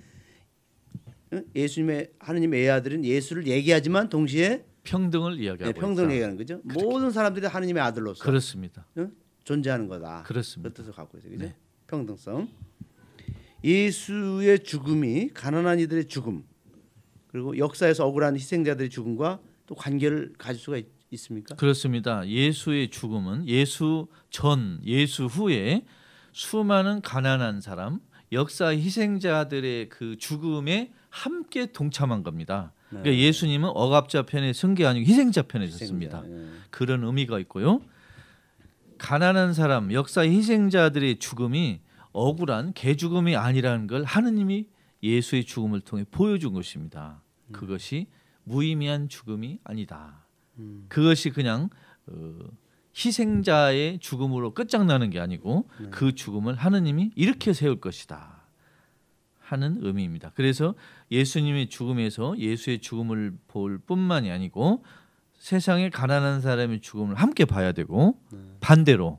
응? 1.32 1.44
예수님의 1.54 2.12
하느님의 2.18 2.64
애아들은 2.64 3.04
예수를 3.04 3.46
얘기하지만 3.46 4.08
동시에 4.08 4.64
평등을 4.84 5.38
예, 5.40 5.44
이야기하고 5.44 5.80
평등을 5.80 6.08
있다. 6.08 6.14
얘기하는 6.14 6.36
거죠. 6.36 6.60
모든 6.64 7.10
사람들이 7.10 7.46
하느님의 7.46 7.82
아들로서 7.82 8.22
그렇습니다. 8.22 8.86
응? 8.98 9.12
존재하는 9.44 9.88
거다. 9.88 10.22
그렇습니다. 10.24 10.68
그 10.70 10.74
뜻을 10.74 10.92
갖고 10.92 11.18
있어요. 11.18 11.32
그죠? 11.32 11.44
네. 11.46 11.54
평등성. 11.86 12.48
예수의 13.62 14.62
죽음이 14.62 15.30
가난한 15.32 15.78
이들의 15.80 16.06
죽음 16.08 16.44
그리고 17.28 17.56
역사에서 17.56 18.06
억울한 18.06 18.36
희생자들의 18.36 18.90
죽음과 18.90 19.40
또 19.66 19.74
관계를 19.74 20.34
가질 20.36 20.60
수가 20.60 20.76
있, 20.76 20.86
있습니까? 21.14 21.54
그렇습니다. 21.56 22.26
예수의 22.26 22.90
죽음은 22.90 23.48
예수 23.48 24.08
전, 24.30 24.80
예수 24.84 25.26
후에 25.26 25.84
수많은 26.32 27.00
가난한 27.00 27.60
사람, 27.60 28.00
역사 28.32 28.68
희생자들의 28.68 29.88
그 29.88 30.16
죽음에 30.18 30.92
함께 31.08 31.66
동참한 31.66 32.22
겁니다. 32.22 32.72
네. 32.90 33.00
그러니까 33.00 33.22
예수님은 33.22 33.70
억압자 33.72 34.22
편에 34.22 34.52
쓴게 34.52 34.84
아니고 34.84 35.08
희생자 35.08 35.42
편에 35.42 35.66
섰습니다. 35.68 36.22
희생자, 36.22 36.42
예. 36.42 36.48
그런 36.70 37.04
의미가 37.04 37.38
있고요. 37.40 37.80
가난한 38.98 39.54
사람, 39.54 39.92
역사 39.92 40.22
희생자들의 40.22 41.18
죽음이 41.18 41.80
억울한 42.12 42.72
개 42.74 42.96
죽음이 42.96 43.36
아니라는 43.36 43.86
걸 43.86 44.04
하느님이 44.04 44.66
예수의 45.02 45.44
죽음을 45.44 45.80
통해 45.80 46.04
보여준 46.10 46.52
것입니다. 46.52 47.22
그것이 47.52 48.06
무의미한 48.44 49.08
죽음이 49.08 49.58
아니다. 49.64 50.23
음. 50.58 50.86
그것이 50.88 51.30
그냥 51.30 51.68
어, 52.06 52.38
희생자의 52.96 53.98
죽음으로 53.98 54.54
끝장나는 54.54 55.10
게 55.10 55.20
아니고 55.20 55.68
네. 55.80 55.88
그 55.90 56.14
죽음을 56.14 56.54
하느님이 56.54 57.10
이렇게 57.16 57.52
세울 57.52 57.80
것이다 57.80 58.44
하는 59.40 59.78
의미입니다. 59.80 60.32
그래서 60.34 60.74
예수님의 61.10 61.68
죽음에서 61.68 62.38
예수의 62.38 62.78
죽음을 62.80 63.36
볼 63.48 63.78
뿐만이 63.78 64.30
아니고 64.30 64.84
세상의 65.38 65.90
가난한 65.90 66.40
사람의 66.40 66.80
죽음을 66.80 67.16
함께 67.16 67.44
봐야 67.44 67.72
되고 67.72 68.18
네. 68.32 68.38
반대로 68.60 69.18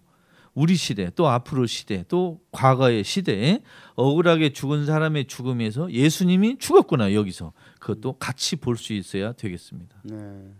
우리 0.54 0.76
시대 0.76 1.12
또 1.16 1.28
앞으로 1.28 1.66
시대 1.66 2.06
또 2.08 2.40
과거의 2.52 3.04
시대에 3.04 3.62
억울하게 3.96 4.54
죽은 4.54 4.86
사람의 4.86 5.26
죽음에서 5.28 5.92
예수님이 5.92 6.58
죽었구나 6.60 7.14
여기서 7.14 7.52
그것도 7.80 8.14
같이 8.14 8.56
볼 8.56 8.78
수 8.78 8.94
있어야 8.94 9.34
되겠습니다. 9.34 9.98
네. 10.04 10.54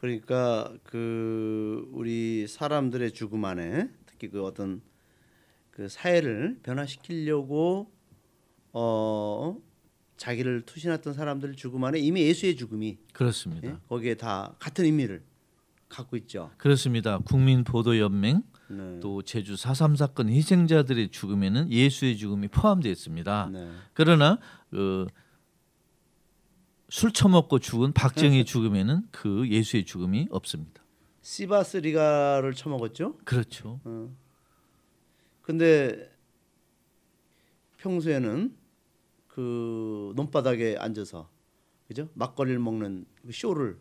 그러니까 0.00 0.72
그 0.82 1.86
우리 1.92 2.46
사람들의 2.46 3.12
죽음 3.12 3.44
안에 3.44 3.90
특히 4.06 4.28
그 4.28 4.42
어떤 4.42 4.80
그 5.70 5.88
사회를 5.88 6.58
변화시키려고 6.62 7.92
어 8.72 9.58
자기를 10.16 10.62
투신했던 10.62 11.12
사람들 11.12 11.54
죽음 11.54 11.84
안에 11.84 11.98
이미 11.98 12.22
예수의 12.22 12.56
죽음이 12.56 12.98
그렇습니다. 13.12 13.68
예? 13.68 13.76
거기에 13.88 14.14
다 14.14 14.54
같은 14.58 14.86
의미를 14.86 15.22
갖고 15.88 16.16
있죠. 16.16 16.50
그렇습니다. 16.56 17.18
국민 17.18 17.62
보도 17.62 17.98
연맹 17.98 18.42
네. 18.68 19.00
또 19.00 19.20
제주 19.22 19.54
4.3 19.54 19.96
사건 19.96 20.30
희생자들의 20.30 21.10
죽음에는 21.10 21.70
예수의 21.70 22.16
죽음이 22.16 22.48
포함되어 22.48 22.90
있습니다. 22.90 23.50
네. 23.52 23.70
그러나 23.92 24.38
그 24.70 25.06
술 26.90 27.12
처먹고 27.12 27.60
죽은 27.60 27.92
박정희 27.92 28.44
죽음에는 28.44 29.08
그 29.12 29.48
예수의 29.48 29.84
죽음이 29.84 30.26
없습니다. 30.30 30.82
시바스 31.22 31.78
리가를 31.78 32.52
처먹었죠. 32.54 33.16
그렇죠. 33.24 33.80
어. 33.84 34.14
근데 35.42 36.10
평소에는 37.78 38.56
그 39.28 40.12
논바닥에 40.16 40.76
앉아서 40.78 41.30
그죠 41.86 42.08
막걸리를 42.14 42.58
먹는 42.58 43.06
그 43.22 43.32
쇼를 43.32 43.78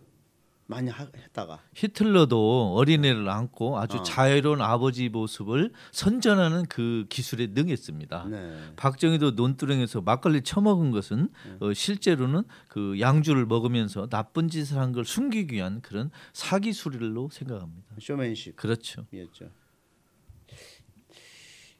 많이 0.69 0.91
하, 0.91 1.07
했다가 1.17 1.63
히틀러도 1.73 2.75
어린애를 2.75 3.27
안고 3.27 3.79
아주 3.79 3.97
어. 3.97 4.03
자유로운 4.03 4.61
아버지 4.61 5.09
모습을 5.09 5.73
선전하는 5.91 6.67
그 6.67 7.07
기술에 7.09 7.47
능했습니다. 7.47 8.27
네. 8.29 8.59
박정희도 8.75 9.31
논두렁에서 9.31 10.01
막걸리 10.01 10.41
처먹은 10.43 10.91
것은 10.91 11.29
어, 11.59 11.73
실제로는 11.73 12.43
그 12.67 12.99
양주를 12.99 13.47
먹으면서 13.47 14.07
나쁜 14.09 14.47
짓을 14.47 14.77
한 14.77 14.89
걸 14.93 15.05
숨기기 15.05 15.55
위한 15.55 15.81
그런 15.81 16.11
사기술로 16.33 17.29
생각합니다. 17.31 17.95
쇼맨십. 17.99 18.55
그렇죠. 18.55 19.05
이었죠. 19.11 19.49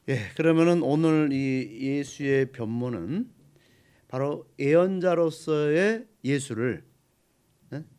예, 0.09 0.29
그러면은 0.35 0.81
오늘 0.81 1.29
이 1.31 1.77
예수의 1.99 2.51
변모는 2.51 3.29
바로 4.07 4.47
예언자로서의 4.57 6.05
예수를 6.23 6.83
예? 6.83 6.88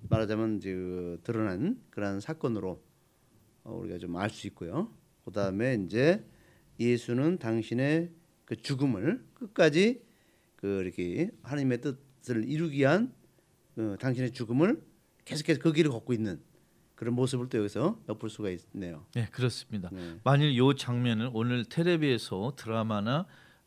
말하자면 0.09 0.57
이제 0.57 0.73
그 0.73 1.21
드러난 1.23 1.81
그런 1.91 2.21
사건으로 2.21 2.83
어, 3.65 3.75
우리가 3.75 3.99
좀 3.99 4.17
알 4.17 4.31
수 4.31 4.47
있고요. 4.49 4.93
그다음에 5.25 5.75
이제 5.85 6.25
예수는 6.79 7.39
당신의 7.39 8.11
그 8.45 8.57
죽음을 8.57 9.25
끝까지 9.35 10.03
그 10.57 10.83
이렇게 10.83 11.31
하나님의 11.43 11.81
뜻을 11.81 12.45
이루기 12.49 12.79
위한 12.79 13.13
그 13.75 13.97
당신의 14.01 14.33
죽음을 14.33 14.83
계속해서 15.25 15.61
그 15.61 15.73
길을 15.73 15.91
걷고 15.91 16.13
있는 16.13 16.41
그런 16.95 17.15
모습을 17.15 17.49
또 17.49 17.59
여기서 17.59 18.03
엿볼 18.09 18.29
수가 18.29 18.51
있네요. 18.51 19.07
네, 19.15 19.27
그렇습니다. 19.31 19.89
네. 19.93 20.19
만일 20.25 20.51
이 20.51 20.77
장면을 20.77 21.31
오늘 21.33 21.65
텔레비에서 21.65 22.55
드라마나 22.57 23.27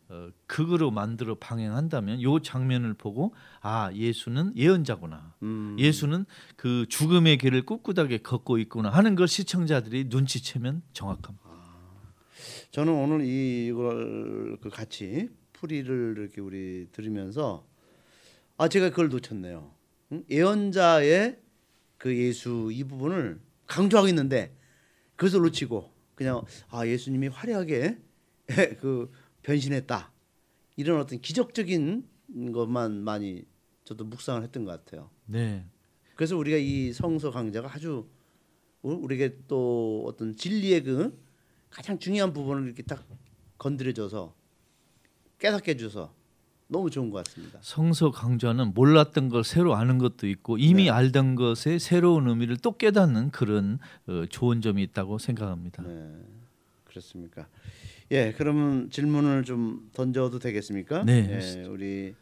어, 0.09 0.29
극으로 0.47 0.91
만들어 0.91 1.35
방영한다면 1.35 2.19
이 2.19 2.25
장면을 2.43 2.93
보고 2.93 3.33
아 3.61 3.91
예수는 3.93 4.55
예언자구나. 4.55 5.35
음. 5.43 5.75
예수는 5.79 6.25
그 6.55 6.85
죽음의 6.89 7.37
길을 7.37 7.65
꿋꿋하게 7.65 8.19
걷고 8.19 8.57
있구나 8.59 8.89
하는 8.89 9.15
걸 9.15 9.27
시청자들이 9.27 10.05
눈치채면 10.09 10.83
정확합니다. 10.93 11.43
저는 12.71 12.93
오늘 12.93 13.25
이걸 13.25 14.57
그 14.61 14.69
같이 14.69 15.29
풀이를 15.53 16.15
이렇게 16.17 16.41
우리 16.41 16.87
들으면서 16.91 17.65
아 18.57 18.67
제가 18.67 18.89
그걸 18.89 19.09
놓쳤네요. 19.09 19.71
응? 20.11 20.23
예언자의 20.29 21.39
그 21.97 22.15
예수 22.15 22.69
이 22.71 22.83
부분을 22.83 23.39
강조하고 23.67 24.07
있는데 24.09 24.55
그것을 25.15 25.41
놓치고 25.41 25.93
그냥 26.15 26.41
아 26.69 26.85
예수님이 26.85 27.27
화려하게 27.27 27.97
그 28.81 29.09
변신했다 29.43 30.11
이런 30.75 30.99
어떤 30.99 31.21
기적적인 31.21 32.07
것만 32.53 33.03
많이 33.03 33.45
저도 33.83 34.05
묵상을 34.05 34.41
했던 34.43 34.65
것 34.65 34.71
같아요. 34.83 35.09
네, 35.25 35.65
그래서 36.15 36.37
우리가 36.37 36.57
이 36.57 36.91
성서 36.93 37.31
강좌가 37.31 37.69
아주 37.71 38.07
우- 38.81 38.93
우리에게 39.03 39.39
또 39.47 40.03
어떤 40.07 40.35
진리의 40.35 40.83
그 40.83 41.21
가장 41.69 41.99
중요한 41.99 42.33
부분을 42.33 42.65
이렇게 42.65 42.81
딱 42.83 43.05
건드려줘서 43.57 44.33
깨닫게 45.39 45.71
해줘서 45.71 46.13
너무 46.67 46.89
좋은 46.89 47.09
것 47.09 47.23
같습니다. 47.25 47.59
성서 47.61 48.09
강조하는 48.11 48.73
몰랐던 48.73 49.29
걸 49.29 49.43
새로 49.43 49.75
아는 49.75 49.97
것도 49.97 50.27
있고 50.27 50.57
이미 50.57 50.85
네. 50.85 50.89
알던 50.89 51.35
것의 51.35 51.79
새로운 51.79 52.27
의미를 52.27 52.57
또 52.57 52.77
깨닫는 52.77 53.31
그런 53.31 53.79
어, 54.07 54.25
좋은 54.29 54.61
점이 54.61 54.81
있다고 54.83 55.17
생각합니다. 55.17 55.83
네, 55.83 56.15
그렇습니까? 56.93 57.47
예, 58.11 58.33
그러면 58.37 58.89
질문을 58.91 59.43
좀 59.43 59.89
던져도 59.93 60.37
되겠습니까? 60.37 61.03
네. 61.03 61.27
예, 61.57 61.65
우리 61.65 62.13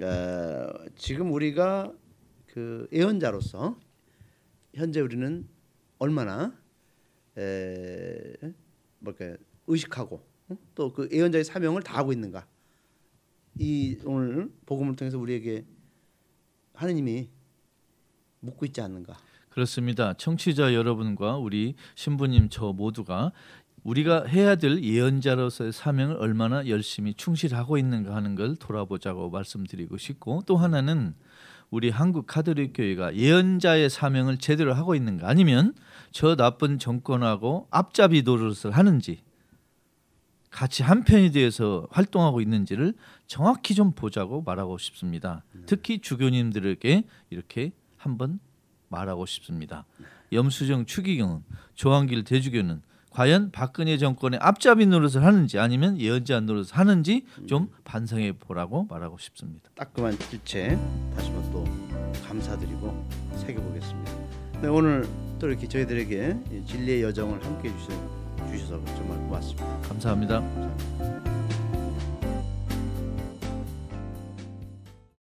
어, 0.00 0.68
지금 0.94 1.32
우리가 1.32 1.92
그 2.46 2.86
예언자로서 2.92 3.76
현재 4.74 5.00
우리는 5.00 5.46
얼마나 5.98 6.56
에, 7.36 8.32
뭐랄까 9.00 9.36
의식하고 9.66 10.24
또 10.74 10.92
그 10.92 11.08
예언자의 11.12 11.44
사명을 11.44 11.82
다하고 11.82 12.12
있는가? 12.12 12.46
이 13.58 13.98
오늘 14.04 14.50
복음을 14.66 14.94
통해서 14.94 15.18
우리에게 15.18 15.64
하느님이 16.74 17.28
묻고 18.40 18.66
있지 18.66 18.80
않는가? 18.80 19.18
그렇습니다. 19.50 20.14
청취자 20.14 20.74
여러분과 20.74 21.36
우리 21.36 21.74
신부님 21.96 22.48
저 22.50 22.72
모두가 22.72 23.32
우리가 23.82 24.24
해야 24.26 24.56
될 24.56 24.82
예언자로서의 24.82 25.72
사명을 25.72 26.16
얼마나 26.16 26.66
열심히 26.68 27.14
충실하고 27.14 27.78
있는가 27.78 28.14
하는 28.14 28.34
걸 28.34 28.56
돌아보자고 28.56 29.30
말씀드리고 29.30 29.96
싶고 29.96 30.42
또 30.46 30.56
하나는 30.56 31.14
우리 31.70 31.88
한국 31.88 32.26
카톨릭 32.26 32.72
교회가 32.74 33.14
예언자의 33.14 33.88
사명을 33.90 34.38
제대로 34.38 34.74
하고 34.74 34.94
있는가 34.94 35.28
아니면 35.28 35.72
저 36.10 36.34
나쁜 36.34 36.78
정권하고 36.78 37.68
앞잡이 37.70 38.22
노릇을 38.22 38.72
하는지 38.72 39.22
같이 40.50 40.82
한편이 40.82 41.30
되어서 41.30 41.86
활동하고 41.92 42.40
있는지를 42.40 42.94
정확히 43.28 43.74
좀 43.76 43.92
보자고 43.92 44.42
말하고 44.42 44.78
싶습니다. 44.78 45.44
특히 45.66 46.00
주교님들에게 46.00 47.04
이렇게 47.30 47.70
한번 47.96 48.40
말하고 48.88 49.26
싶습니다. 49.26 49.84
염수정 50.32 50.86
추기경은 50.86 51.44
조한길 51.76 52.24
대주교는 52.24 52.82
과연 53.10 53.50
박근혜 53.50 53.98
정권의 53.98 54.38
앞잡이 54.42 54.86
노릇을 54.86 55.24
하는지 55.24 55.58
아니면 55.58 56.00
예언자 56.00 56.40
노릇을 56.40 56.76
하는지 56.78 57.24
좀 57.46 57.68
반성해 57.84 58.32
보라고 58.38 58.84
말하고 58.88 59.18
싶습니다. 59.18 59.68
따끔한 59.76 60.16
일체 60.32 60.78
다시 61.16 61.30
한번 61.30 61.52
또 61.52 61.64
감사드리고 62.26 63.08
새겨보겠습니다. 63.36 64.12
네, 64.62 64.68
오늘 64.68 65.08
또 65.38 65.48
이렇게 65.48 65.66
저희들에게 65.66 66.36
이 66.52 66.66
진리의 66.66 67.02
여정을 67.02 67.44
함께 67.44 67.70
해주셔서, 67.70 68.50
주셔서 68.50 68.84
정말 68.96 69.18
고맙습니다. 69.18 69.66
감사합니다. 69.88 70.40
감사합니다. 70.40 71.29